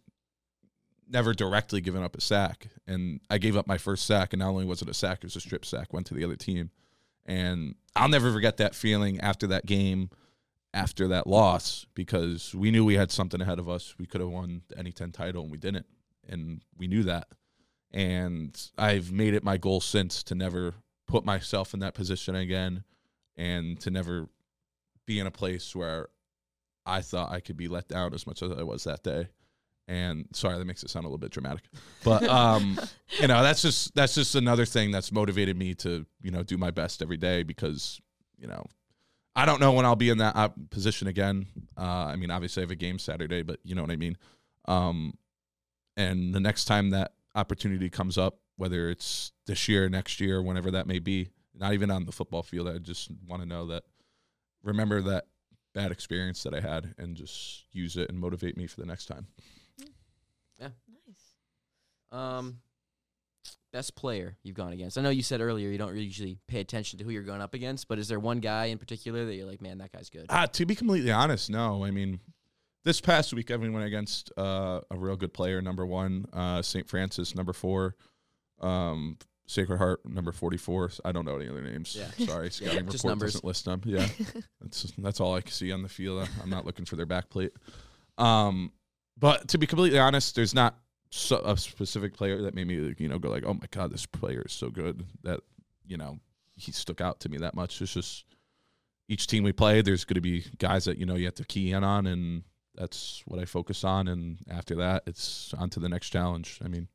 never 1.12 1.34
directly 1.34 1.82
given 1.82 2.03
up 2.03 2.15
a 2.15 2.22
sack, 2.22 2.68
and 2.88 3.20
I 3.29 3.39
gave 3.39 3.58
up 3.58 3.68
my 3.68 3.77
first 3.77 4.06
sack, 4.06 4.32
and 4.34 4.39
not 4.39 4.50
only 4.50 4.65
was 4.65 4.82
it 4.82 4.89
a 4.89 4.94
sack, 4.94 5.20
it 5.20 5.24
was 5.25 5.36
a 5.36 5.41
strip 5.41 5.65
sack, 5.65 5.91
went 5.91 6.06
to 6.08 6.13
the 6.13 6.24
other 6.24 6.36
team, 6.36 6.70
and 7.25 7.75
I'll 7.96 8.10
never 8.10 8.32
forget 8.32 8.58
that 8.58 8.75
feeling 8.75 9.20
after 9.20 9.48
that 9.48 9.65
game 9.65 10.12
after 10.73 11.07
that 11.07 11.27
loss 11.27 11.85
because 11.95 12.53
we 12.53 12.71
knew 12.71 12.85
we 12.85 12.95
had 12.95 13.11
something 13.11 13.41
ahead 13.41 13.59
of 13.59 13.69
us. 13.69 13.95
We 13.97 14.05
could 14.05 14.21
have 14.21 14.29
won 14.29 14.61
NE-10 14.77 15.13
title 15.13 15.43
and 15.43 15.51
we 15.51 15.57
didn't. 15.57 15.85
And 16.27 16.61
we 16.77 16.88
knew 16.88 17.03
that. 17.03 17.27
And 17.91 18.55
I've 18.77 19.11
made 19.11 19.33
it 19.33 19.43
my 19.43 19.57
goal 19.57 19.81
since 19.81 20.21
to 20.23 20.35
never 20.35 20.75
put 21.07 21.25
myself 21.25 21.73
in 21.73 21.79
that 21.79 21.95
position 21.95 22.35
again 22.35 22.83
and 23.35 23.79
to 23.79 23.89
never 23.89 24.29
be 25.07 25.19
in 25.19 25.25
a 25.25 25.31
place 25.31 25.75
where 25.75 26.10
I 26.86 27.01
thought 27.01 27.32
I 27.32 27.39
could 27.39 27.58
be 27.58 27.67
let 27.67 27.88
down 27.88 28.13
as 28.13 28.27
much 28.27 28.43
as 28.43 28.51
I 28.51 28.62
was 28.62 28.84
that 28.84 29.03
day. 29.03 29.29
And 29.88 30.27
sorry, 30.34 30.60
that 30.60 30.65
makes 30.65 30.84
it 30.84 30.91
sound 30.91 31.05
a 31.05 31.08
little 31.08 31.17
bit 31.17 31.32
dramatic. 31.32 31.63
But 32.03 32.23
um, 32.29 32.79
you 33.19 33.27
know, 33.27 33.41
that's 33.41 33.63
just 33.63 33.95
that's 33.95 34.13
just 34.13 34.36
another 34.36 34.65
thing 34.65 34.91
that's 34.91 35.12
motivated 35.12 35.58
me 35.58 35.73
to, 35.75 36.05
you 36.21 36.29
know, 36.29 36.43
do 36.43 36.60
my 36.60 36.69
best 36.69 37.01
every 37.01 37.17
day 37.17 37.41
because, 37.41 37.99
you 38.38 38.45
know, 38.45 38.65
I 39.39 39.45
don't 39.45 39.62
know 39.62 39.71
when 39.71 39.86
I'll 39.86 39.95
be 39.95 40.10
in 40.10 40.17
that 40.17 40.36
uh, 40.36 40.49
position 40.69 41.08
again. 41.08 41.45
Uh, 41.78 42.08
I 42.08 42.17
mean, 42.17 42.30
obviously 42.30 42.62
I 42.62 42.65
have 42.65 42.71
a 42.71 42.75
game 42.75 42.99
Saturday, 42.99 43.41
but 43.41 43.62
you 43.63 43.73
know 43.73 43.82
what 43.82 43.89
I 43.89 43.95
mean. 43.95 44.17
Um, 44.65 45.13
and 45.95 46.34
the 46.34 46.41
next 46.41 46.65
time 46.65 46.89
that 46.89 47.13
opportunity 47.36 47.89
comes 47.89 48.17
up, 48.17 48.39
whether 48.58 48.89
it's 48.89 49.32
this 49.47 49.69
year, 49.69 49.88
next 49.88 50.19
year, 50.19 50.41
whenever 50.41 50.71
that 50.71 50.88
may 50.88 50.99
be, 50.99 51.30
not 51.56 51.71
even 51.71 51.89
on 51.89 52.06
the 52.06 52.12
football 52.12 52.43
field, 52.43 52.67
I 52.67 52.80
just 52.80 53.12
want 53.30 53.41
to 53.41 53.47
know 53.47 53.67
that, 53.67 53.84
remember 54.62 55.02
that 55.04 55.28
bad 55.73 55.93
experience 55.93 56.43
that 56.43 56.54
I 56.54 56.60
had, 56.60 56.93
and 56.97 57.15
just 57.15 57.63
use 57.71 57.95
it 57.95 58.10
and 58.10 58.19
motivate 58.19 58.58
me 58.58 58.67
for 58.67 58.82
the 58.82 58.86
next 58.86 59.06
time. 59.06 59.28
Yeah. 60.60 60.69
Nice. 61.08 61.23
Um, 62.12 62.58
best 63.71 63.95
player 63.95 64.38
you've 64.43 64.55
gone 64.55 64.73
against. 64.73 64.97
I 64.97 65.01
know 65.01 65.10
you 65.10 65.23
said 65.23 65.41
earlier 65.41 65.69
you 65.69 65.77
don't 65.77 65.91
really 65.91 66.05
usually 66.05 66.38
pay 66.47 66.60
attention 66.60 66.99
to 66.99 67.05
who 67.05 67.12
you're 67.12 67.23
going 67.23 67.41
up 67.41 67.53
against, 67.53 67.88
but 67.88 67.99
is 67.99 68.08
there 68.08 68.19
one 68.19 68.39
guy 68.39 68.65
in 68.65 68.77
particular 68.77 69.25
that 69.25 69.36
you're 69.36 69.45
like, 69.47 69.62
man, 69.62 69.77
that 69.79 69.91
guy's 69.91 70.10
good? 70.10 70.25
Uh, 70.29 70.47
to 70.47 70.65
be 70.65 70.75
completely 70.75 71.12
honest, 71.12 71.49
no. 71.49 71.84
I 71.84 71.91
mean, 71.91 72.19
this 72.84 73.01
past 73.01 73.34
week, 73.34 73.51
I 73.51 73.55
went 73.55 73.75
against 73.84 74.32
uh, 74.38 74.82
a 74.89 74.97
real 74.97 75.15
good 75.15 75.34
player, 75.34 75.62
number 75.62 75.86
one, 75.86 76.25
uh, 76.34 76.62
St. 76.62 76.88
Francis, 76.88 77.36
number 77.36 77.53
four, 77.53 77.95
um, 78.62 79.17
Sacred 79.47 79.77
Heart, 79.77 80.05
number 80.05 80.32
44. 80.32 80.91
I 81.05 81.12
don't 81.12 81.25
know 81.25 81.36
any 81.36 81.49
other 81.49 81.62
names. 81.62 81.95
Yeah. 81.95 82.25
Sorry, 82.25 82.51
scouting 82.51 82.86
just 82.86 83.03
report 83.03 83.12
numbers. 83.12 83.34
doesn't 83.34 83.45
list 83.45 83.65
them. 83.65 83.82
Yeah, 83.86 84.08
that's 84.62 84.93
that's 84.97 85.19
all 85.19 85.36
I 85.36 85.41
can 85.41 85.51
see 85.51 85.71
on 85.71 85.82
the 85.82 85.89
field. 85.89 86.27
I'm 86.41 86.49
not 86.49 86.65
looking 86.65 86.86
for 86.86 86.95
their 86.95 87.05
back 87.05 87.29
plate. 87.29 87.51
Um, 88.17 88.71
but 89.17 89.47
to 89.49 89.58
be 89.58 89.65
completely 89.67 89.99
honest, 89.99 90.36
there's 90.36 90.53
not 90.53 90.77
so, 91.12 91.39
a 91.39 91.58
specific 91.58 92.15
player 92.15 92.41
that 92.43 92.54
made 92.54 92.67
me, 92.67 92.93
you 92.98 93.10
know, 93.10 93.17
go 93.17 93.30
like, 93.30 93.43
oh 93.45 93.54
my 93.54 93.67
god, 93.72 93.91
this 93.91 94.06
player 94.06 94.43
is 94.45 94.54
so 94.54 94.69
good 94.69 95.06
that 95.24 95.39
you 95.86 95.98
know 95.98 96.19
he 96.56 96.72
stuck 96.72 97.02
out 97.02 97.19
to 97.22 97.30
me 97.30 97.38
that 97.39 97.56
much. 97.56 97.82
It's 97.82 97.93
just 97.93 98.26
each 99.08 99.26
team 99.28 99.43
we 99.43 99.52
play, 99.52 99.82
there's 99.82 100.06
going 100.06 100.15
to 100.15 100.22
be 100.22 100.45
guys 100.60 100.86
that 100.86 100.98
you 100.98 101.06
know 101.06 101.15
you 101.15 101.26
have 101.26 101.36
to 101.36 101.45
key 101.45 101.72
in 101.72 101.84
on, 101.84 102.06
and 102.06 102.43
that's 102.76 103.24
what 103.26 103.39
I 103.39 103.45
focus 103.45 103.84
on. 103.84 104.08
And 104.08 104.38
after 104.50 104.76
that, 104.76 105.04
it's 105.08 105.54
on 105.58 105.69
to 105.72 105.80
the 105.80 105.89
next 105.89 106.12
challenge. 106.12 106.60
I 106.63 106.67
mean, 106.67 106.88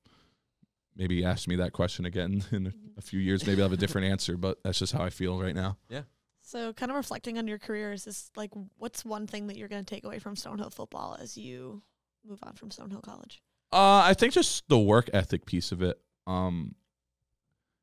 maybe 0.97 1.25
ask 1.25 1.49
me 1.49 1.57
that 1.57 1.73
question 1.73 2.07
again 2.07 2.45
in 2.53 2.69
a, 2.69 2.73
a 2.99 3.03
few 3.03 3.19
years. 3.19 3.47
Maybe 3.47 3.61
I'll 3.61 3.69
have 3.69 3.77
a 3.77 3.81
different 3.81 4.07
answer, 4.07 4.37
but 4.37 4.63
that's 4.63 4.79
just 4.79 4.93
how 4.93 5.03
I 5.05 5.11
feel 5.11 5.41
right 5.41 5.55
now. 5.55 5.77
Yeah. 5.89 6.03
So, 6.41 6.73
kind 6.73 6.91
of 6.91 6.97
reflecting 6.97 7.39
on 7.39 7.49
your 7.49 7.59
career, 7.59 7.93
is 7.93 8.05
this 8.05 8.31
like 8.37 8.51
what's 8.77 9.05
one 9.05 9.27
thing 9.27 9.49
that 9.49 9.57
you're 9.57 9.69
going 9.69 9.85
to 9.85 9.95
take 9.95 10.05
away 10.05 10.21
from 10.21 10.37
Stonehill 10.37 10.73
football 10.73 11.17
as 11.21 11.37
you 11.37 11.83
move 12.25 12.39
on 12.43 12.55
from 12.55 12.69
Stonehill 12.69 13.03
College? 13.03 13.43
Uh, 13.75 14.03
I 14.05 14.15
think 14.15 14.33
just 14.33 14.69
the 14.69 14.79
work 14.79 15.11
ethic 15.13 15.47
piece 15.47 15.73
of 15.73 15.83
it. 15.83 15.99
Um, 16.29 16.77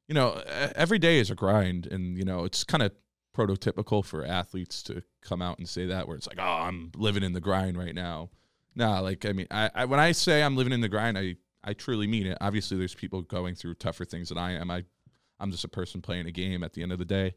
you 0.07 0.15
know, 0.15 0.41
every 0.75 0.99
day 0.99 1.19
is 1.19 1.29
a 1.29 1.35
grind, 1.35 1.85
and 1.85 2.17
you 2.17 2.23
know 2.23 2.45
it's 2.45 2.63
kind 2.63 2.81
of 2.81 2.93
prototypical 3.35 4.03
for 4.03 4.25
athletes 4.25 4.83
to 4.83 5.03
come 5.21 5.41
out 5.41 5.57
and 5.57 5.67
say 5.67 5.87
that, 5.87 6.07
where 6.07 6.15
it's 6.15 6.27
like, 6.27 6.39
"Oh, 6.39 6.43
I'm 6.43 6.91
living 6.95 7.23
in 7.23 7.33
the 7.33 7.41
grind 7.41 7.77
right 7.77 7.93
now." 7.93 8.29
Nah, 8.73 9.01
like 9.01 9.25
I 9.25 9.33
mean, 9.33 9.47
I, 9.51 9.69
I 9.75 9.85
when 9.85 9.99
I 9.99 10.13
say 10.13 10.41
I'm 10.41 10.55
living 10.55 10.71
in 10.71 10.79
the 10.79 10.87
grind, 10.87 11.17
I 11.17 11.35
I 11.61 11.73
truly 11.73 12.07
mean 12.07 12.25
it. 12.25 12.37
Obviously, 12.39 12.77
there's 12.77 12.95
people 12.95 13.21
going 13.21 13.55
through 13.55 13.75
tougher 13.75 14.05
things 14.05 14.29
than 14.29 14.37
I 14.37 14.53
am. 14.53 14.71
I 14.71 14.85
I'm 15.41 15.51
just 15.51 15.65
a 15.65 15.69
person 15.69 16.01
playing 16.01 16.25
a 16.25 16.31
game 16.31 16.63
at 16.63 16.71
the 16.71 16.83
end 16.83 16.93
of 16.93 16.99
the 16.99 17.05
day, 17.05 17.33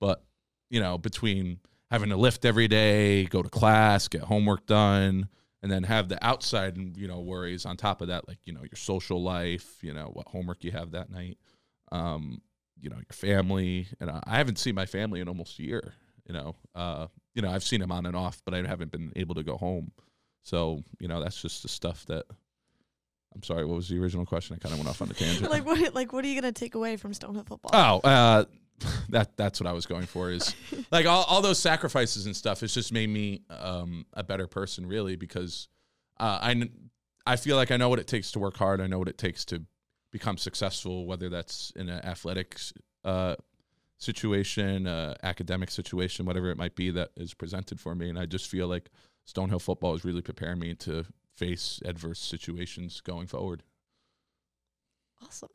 but 0.00 0.24
you 0.70 0.80
know, 0.80 0.96
between 0.96 1.60
having 1.90 2.08
to 2.08 2.16
lift 2.16 2.46
every 2.46 2.68
day, 2.68 3.26
go 3.26 3.42
to 3.42 3.50
class, 3.50 4.08
get 4.08 4.22
homework 4.22 4.66
done, 4.66 5.28
and 5.62 5.70
then 5.72 5.82
have 5.82 6.08
the 6.08 6.24
outside 6.24 6.76
and 6.76 6.96
you 6.96 7.08
know 7.08 7.20
worries 7.20 7.66
on 7.66 7.76
top 7.76 8.00
of 8.00 8.08
that 8.08 8.28
like 8.28 8.38
you 8.44 8.52
know 8.52 8.62
your 8.62 8.76
social 8.76 9.22
life 9.22 9.78
you 9.82 9.92
know 9.92 10.10
what 10.12 10.26
homework 10.28 10.62
you 10.64 10.70
have 10.70 10.92
that 10.92 11.10
night 11.10 11.36
um 11.92 12.40
you 12.80 12.88
know 12.88 12.96
your 12.96 13.04
family 13.12 13.86
and 14.00 14.10
I- 14.10 14.22
i 14.26 14.36
haven't 14.38 14.58
seen 14.58 14.74
my 14.74 14.86
family 14.86 15.20
in 15.20 15.28
almost 15.28 15.58
a 15.58 15.62
year 15.62 15.94
you 16.26 16.32
know 16.34 16.54
uh 16.74 17.06
you 17.34 17.42
know 17.42 17.50
i've 17.50 17.64
seen 17.64 17.80
them 17.80 17.90
on 17.92 18.06
and 18.06 18.14
off 18.16 18.40
but 18.44 18.54
i 18.54 18.58
haven't 18.66 18.92
been 18.92 19.12
able 19.16 19.34
to 19.34 19.42
go 19.42 19.56
home 19.56 19.90
so 20.42 20.82
you 21.00 21.08
know 21.08 21.20
that's 21.22 21.40
just 21.42 21.62
the 21.62 21.68
stuff 21.68 22.04
that 22.06 22.24
i'm 23.34 23.42
sorry 23.42 23.64
what 23.64 23.74
was 23.76 23.88
the 23.88 23.98
original 23.98 24.24
question 24.26 24.54
i 24.54 24.58
kind 24.58 24.72
of 24.72 24.78
went 24.78 24.88
off 24.88 25.02
on 25.02 25.10
a 25.10 25.14
tangent 25.14 25.50
like 25.50 25.64
what? 25.66 25.94
Like 25.94 26.12
what 26.12 26.24
are 26.24 26.28
you 26.28 26.40
going 26.40 26.52
to 26.52 26.58
take 26.58 26.74
away 26.74 26.96
from 26.96 27.12
Stonehill 27.12 27.46
football? 27.46 27.70
Oh, 27.72 28.08
uh, 28.08 28.44
that 29.08 29.36
that's 29.36 29.60
what 29.60 29.66
I 29.66 29.72
was 29.72 29.86
going 29.86 30.06
for. 30.06 30.30
Is 30.30 30.54
like 30.90 31.06
all, 31.06 31.24
all 31.24 31.42
those 31.42 31.58
sacrifices 31.58 32.26
and 32.26 32.36
stuff. 32.36 32.62
It's 32.62 32.74
just 32.74 32.92
made 32.92 33.08
me 33.08 33.42
um, 33.50 34.06
a 34.12 34.22
better 34.22 34.46
person, 34.46 34.86
really, 34.86 35.16
because 35.16 35.68
uh, 36.20 36.38
I 36.40 36.68
I 37.26 37.36
feel 37.36 37.56
like 37.56 37.70
I 37.70 37.76
know 37.76 37.88
what 37.88 37.98
it 37.98 38.06
takes 38.06 38.32
to 38.32 38.38
work 38.38 38.56
hard. 38.56 38.80
I 38.80 38.86
know 38.86 38.98
what 38.98 39.08
it 39.08 39.18
takes 39.18 39.44
to 39.46 39.62
become 40.12 40.38
successful, 40.38 41.06
whether 41.06 41.28
that's 41.28 41.72
in 41.76 41.88
an 41.88 42.04
athletics 42.04 42.72
uh, 43.04 43.36
situation, 43.98 44.86
uh, 44.86 45.14
academic 45.22 45.70
situation, 45.70 46.24
whatever 46.24 46.50
it 46.50 46.56
might 46.56 46.74
be 46.74 46.90
that 46.90 47.10
is 47.16 47.34
presented 47.34 47.80
for 47.80 47.94
me. 47.94 48.08
And 48.08 48.18
I 48.18 48.26
just 48.26 48.48
feel 48.48 48.68
like 48.68 48.90
Stonehill 49.26 49.60
football 49.60 49.94
is 49.94 50.04
really 50.04 50.22
preparing 50.22 50.58
me 50.58 50.74
to 50.76 51.04
face 51.34 51.80
adverse 51.84 52.18
situations 52.18 53.00
going 53.00 53.26
forward. 53.26 53.62
Awesome. 55.22 55.50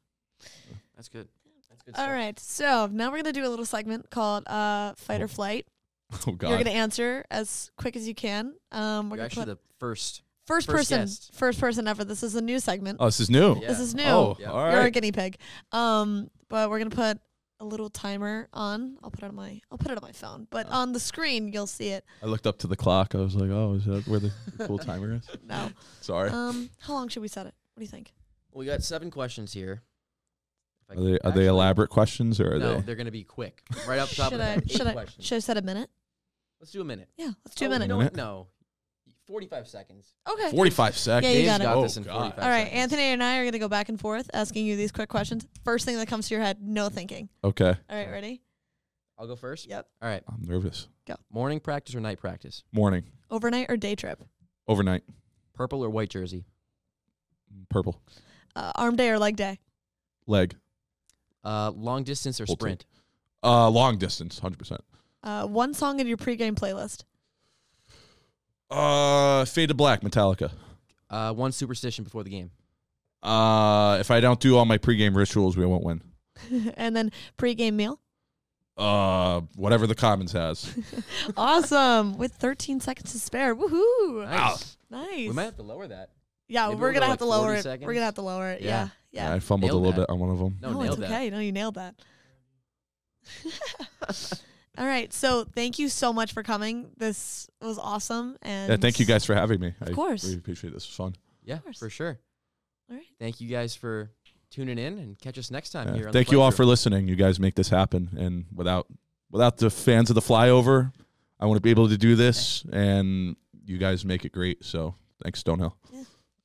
That's 0.95 1.09
good. 1.09 1.27
That's 1.73 1.83
good. 1.86 1.95
All 1.95 2.05
stuff. 2.05 2.12
right. 2.15 2.39
So 2.39 2.89
now 2.91 3.12
we're 3.12 3.17
gonna 3.17 3.33
do 3.33 3.45
a 3.45 3.49
little 3.49 3.65
segment 3.65 4.09
called 4.09 4.47
uh, 4.47 4.93
fight 4.95 5.21
or 5.21 5.25
Oh, 5.25 5.27
flight. 5.27 5.67
Oh 6.27 6.31
God. 6.31 6.49
You're 6.49 6.57
gonna 6.59 6.69
answer 6.71 7.25
as 7.31 7.71
quick 7.77 7.95
as 7.95 8.07
you 8.07 8.13
can. 8.15 8.53
Um, 8.71 9.09
we're 9.09 9.17
You're 9.17 9.17
gonna 9.17 9.23
actually 9.25 9.45
put 9.45 9.51
the 9.51 9.59
first. 9.79 10.21
first, 10.45 10.67
first 10.67 10.77
person, 10.77 11.01
guest. 11.01 11.31
first 11.33 11.59
person 11.59 11.88
ever. 11.88 12.03
This 12.03 12.21
is 12.23 12.36
a 12.36 12.41
new 12.41 12.59
segment. 12.59 12.97
oh, 12.99 13.05
this 13.05 13.19
is 13.19 13.29
new. 13.29 13.55
Yeah. 13.59 13.67
This 13.69 13.79
is 13.79 13.95
new. 13.95 14.03
Oh, 14.03 14.38
Yeah. 14.39 14.51
all 14.51 14.69
You're 14.71 14.79
a 14.79 14.83
right. 14.83 14.93
guinea 14.93 15.12
pig. 15.12 15.38
Um, 15.71 16.29
but 16.49 16.69
we're 16.69 16.77
gonna 16.79 16.89
put 16.91 17.19
a 17.59 17.65
little 17.65 17.89
timer 17.89 18.47
on. 18.53 18.97
I'll 19.03 19.09
put 19.09 19.23
it 19.23 19.27
on 19.27 19.36
my. 19.36 19.59
I'll 19.71 19.77
put 19.77 19.89
it 19.91 19.97
on 19.97 20.03
my 20.03 20.12
phone. 20.12 20.47
But 20.51 20.67
Oh. 20.69 20.81
on 20.81 20.91
the 20.93 20.99
screen, 20.99 21.47
you'll 21.51 21.65
see 21.65 21.89
it. 21.89 22.03
I 22.21 22.25
looked 22.27 22.45
up 22.45 22.59
to 22.59 22.67
the 22.67 22.75
clock. 22.75 23.15
I 23.15 23.19
was 23.19 23.36
like, 23.36 23.49
oh, 23.49 23.73
is 23.75 23.86
that 23.86 24.05
where 24.07 24.19
the 24.19 24.31
cool 24.67 24.77
timer 24.77 25.15
is? 25.15 25.27
No. 25.47 25.71
Sorry. 26.01 26.29
Um, 26.29 26.69
how 26.79 26.93
long 26.93 27.07
should 27.07 27.21
we 27.21 27.27
set 27.27 27.47
it? 27.47 27.55
What 27.73 27.79
do 27.79 27.83
you 27.86 27.89
think? 27.89 28.12
We 28.53 28.65
got 28.67 28.83
seven 28.83 29.09
questions 29.09 29.53
here. 29.53 29.81
If 30.93 30.97
I 30.97 31.01
Are 31.01 31.03
can- 31.03 31.06
they 31.06 31.12
are 31.12 31.15
actually- 31.27 31.43
they 31.43 31.47
elaborate 31.49 31.89
questions 31.89 32.39
or 32.39 32.56
are 32.56 32.60
No, 32.60 32.75
they? 32.75 32.82
they're 32.82 32.95
going 32.95 33.06
to 33.06 33.12
be 33.12 33.23
quick. 33.23 33.63
Right 33.88 33.99
up 33.99 34.10
top 34.10 34.32
should 34.32 34.34
of 34.34 34.39
the 34.39 34.45
I? 34.45 34.47
head. 34.49 34.71
Should 34.71 34.88
I? 34.88 35.06
Should 35.19 35.36
I 35.36 35.39
set 35.39 35.58
a 35.58 35.62
minute? 35.62 35.89
Let's 36.60 36.71
do 36.71 36.82
a 36.82 36.86
minute. 36.86 37.10
Yeah, 37.17 37.32
let's 37.45 37.56
do 37.56 37.65
a 37.65 37.67
Oh, 37.67 37.71
minute. 37.71 37.88
Minute? 37.89 38.03
what? 38.03 38.15
No. 38.15 38.47
45 39.27 39.67
seconds. 39.69 40.13
Okay. 40.29 40.51
Forty-five 40.51 40.97
seconds. 40.97 41.34
Yeah, 41.34 41.39
you 41.39 41.45
got 41.45 41.62
it. 41.62 41.63
got 41.63 41.77
Oh, 41.77 41.84
this 41.84 41.95
in 41.95 42.03
God. 42.03 42.13
45 42.34 42.43
All 42.43 42.49
right, 42.49 42.63
seconds. 42.65 42.79
Anthony 42.82 43.01
and 43.03 43.23
I 43.23 43.38
are 43.38 43.45
gonna 43.45 43.58
go 43.60 43.69
back 43.69 43.88
and 43.88 43.97
forth 43.99 44.29
asking 44.34 44.65
you 44.65 44.75
these 44.75 44.91
quick 44.91 45.08
questions. 45.08 45.45
First 45.63 45.86
thing 45.86 45.95
that 45.97 46.08
comes 46.10 46.27
to 46.27 46.36
your 46.36 46.43
head, 46.43 46.58
no 46.62 46.89
thinking. 46.89 47.29
Okay. 47.43 47.73
All 47.89 47.95
right, 47.97 48.10
ready? 48.10 48.41
I'll 49.17 49.27
go 49.27 49.38
first. 49.38 49.69
Yep. 49.69 49.88
All 50.01 50.10
right. 50.10 50.23
I'm 50.27 50.41
nervous. 50.41 50.88
Go. 51.08 51.15
Morning 51.32 51.60
practice 51.62 51.95
or 51.95 52.01
night 52.01 52.19
practice? 52.19 52.63
Morning. 52.73 53.03
Overnight 53.32 53.67
or 53.69 53.77
day 53.77 53.95
trip? 53.95 54.23
Overnight. 54.67 55.03
Purple 55.53 55.84
or 55.86 55.89
white 55.89 56.10
jersey? 56.10 56.43
Purple. 57.69 58.01
Uh, 58.56 58.71
arm 58.75 58.95
day 58.97 59.10
or 59.10 59.19
leg 59.19 59.36
day? 59.38 59.60
Leg. 60.27 60.56
Uh, 61.43 61.71
long 61.75 62.03
distance 62.03 62.39
or 62.39 62.45
Full 62.45 62.56
tilt. 62.56 62.60
sprint? 62.62 62.86
Uh, 63.43 63.69
long 63.69 63.97
distance. 63.97 64.39
Hundred 64.39 64.58
percent. 64.60 64.82
Uh, 65.23 65.45
one 65.47 65.73
song 65.73 65.99
in 65.99 66.08
your 66.08 66.17
pregame 66.17 66.53
playlist. 66.56 67.03
Uh, 68.69 69.45
Fade 69.45 69.69
to 69.69 69.75
Black. 69.75 70.01
Metallica. 70.01 70.51
Uh, 71.10 71.34
one 71.34 71.51
superstition 71.51 72.03
before 72.03 72.23
the 72.23 72.29
game. 72.29 72.51
Uh, 73.21 73.97
if 73.99 74.10
I 74.12 74.19
don't 74.19 74.39
do 74.39 74.58
all 74.58 74.65
my 74.65 74.77
pregame 74.77 75.15
rituals, 75.15 75.56
we 75.56 75.65
won't 75.65 75.84
win. 75.84 76.01
and 76.75 76.95
then 76.95 77.12
pregame 77.38 77.73
meal. 77.73 77.99
Uh, 78.75 79.41
whatever 79.56 79.86
the 79.86 79.93
Commons 79.95 80.32
has. 80.32 80.73
awesome. 81.38 82.17
With 82.17 82.34
13 82.34 82.79
seconds 82.79 83.12
to 83.12 83.19
spare. 83.19 83.56
Woohoo. 83.56 84.25
Nice. 84.25 84.77
Nice. 84.89 85.27
We 85.27 85.29
might 85.32 85.43
have 85.43 85.56
to 85.58 85.63
lower 85.63 85.88
that. 85.88 86.10
yeah, 86.47 86.67
maybe 86.67 86.75
we're 86.79 86.88
we'll 86.88 86.93
gonna 86.93 87.06
go 87.06 87.10
have 87.12 87.19
to 87.19 87.25
lower 87.25 87.41
40 87.41 87.51
it. 87.53 87.56
We're 87.58 87.62
seconds. 87.62 87.88
gonna 87.93 88.06
have 88.06 88.15
to 88.15 88.21
lower 88.23 88.49
it. 88.49 88.62
Yeah. 88.62 88.67
Yeah. 88.69 88.88
Yeah. 89.13 89.32
I 89.34 89.39
fumbled 89.39 89.69
Nailed 89.71 89.82
a 89.82 89.86
little 89.88 90.02
that. 90.02 90.08
bit 90.08 90.13
on 90.13 90.19
one 90.19 90.30
of 90.32 90.39
them. 90.39 90.58
No, 90.62 90.69
it's 90.69 90.80
nailed 90.80 90.99
that. 90.99 91.12
okay. 91.12 91.30
No, 91.30 91.39
you 91.39 91.52
nailed 91.52 91.76
that. 91.76 91.95
All 94.78 94.86
right. 94.88 95.13
So 95.13 95.43
thank 95.45 95.78
you 95.80 95.88
so 95.88 96.12
much 96.12 96.34
for 96.34 96.41
coming. 96.43 96.89
This 96.97 97.47
was 97.62 97.78
awesome. 97.78 98.38
And 98.41 98.71
Yeah, 98.71 98.78
thank 98.78 98.99
you 98.99 99.06
guys 99.06 99.23
for 99.23 99.36
having 99.36 99.60
me. 99.60 99.73
I 99.82 99.91
course. 99.91 100.23
really 100.23 100.38
appreciate 100.38 100.73
this. 100.73 100.84
It 100.84 100.89
was 100.89 100.95
fun. 100.95 101.15
Yeah, 101.43 101.60
course. 101.60 101.78
for 101.78 101.89
sure. 101.89 102.19
All 102.89 102.95
right. 102.97 103.06
Thank 103.19 103.39
you 103.39 103.47
guys 103.47 103.76
for 103.76 104.10
tuning 104.49 104.78
in 104.80 104.97
and 104.97 105.19
catch 105.19 105.38
us 105.38 105.52
next 105.52 105.69
time 105.69 105.89
Yeah. 105.89 105.95
here. 105.95 106.08
On 106.08 106.13
Thank 106.13 106.28
the 106.28 106.34
you 106.34 106.41
all 106.41 106.49
Flight 106.52 106.58
for 106.58 106.65
listening. 106.65 107.08
You 107.08 107.15
guys 107.15 107.39
make 107.39 107.56
this 107.56 107.69
happen, 107.69 108.10
and 108.17 108.45
without 108.54 108.88
without 109.32 109.58
the 109.58 109.69
fans 109.69 110.10
of 110.10 110.15
the 110.15 110.21
flyover, 110.21 110.91
I 111.39 111.45
wouldn't 111.45 111.63
be 111.63 111.69
able 111.71 111.89
to 111.89 111.97
do 111.97 112.15
this, 112.15 112.63
and 112.71 113.36
you 113.65 113.78
guys 113.78 114.04
make 114.06 114.26
it 114.26 114.32
great. 114.32 114.63
So 114.65 114.95
thanks, 115.21 115.41
Stonehill. 115.43 115.73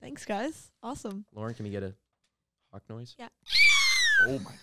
Thanks, 0.00 0.24
guys. 0.24 0.70
Awesome. 0.82 1.24
Lauren, 1.34 1.54
can 1.54 1.64
we 1.64 1.70
get 1.70 1.82
a 1.82 1.94
hawk 2.72 2.82
noise? 2.88 3.14
Yeah. 3.18 3.28
Oh 4.26 4.38
my 4.40 4.52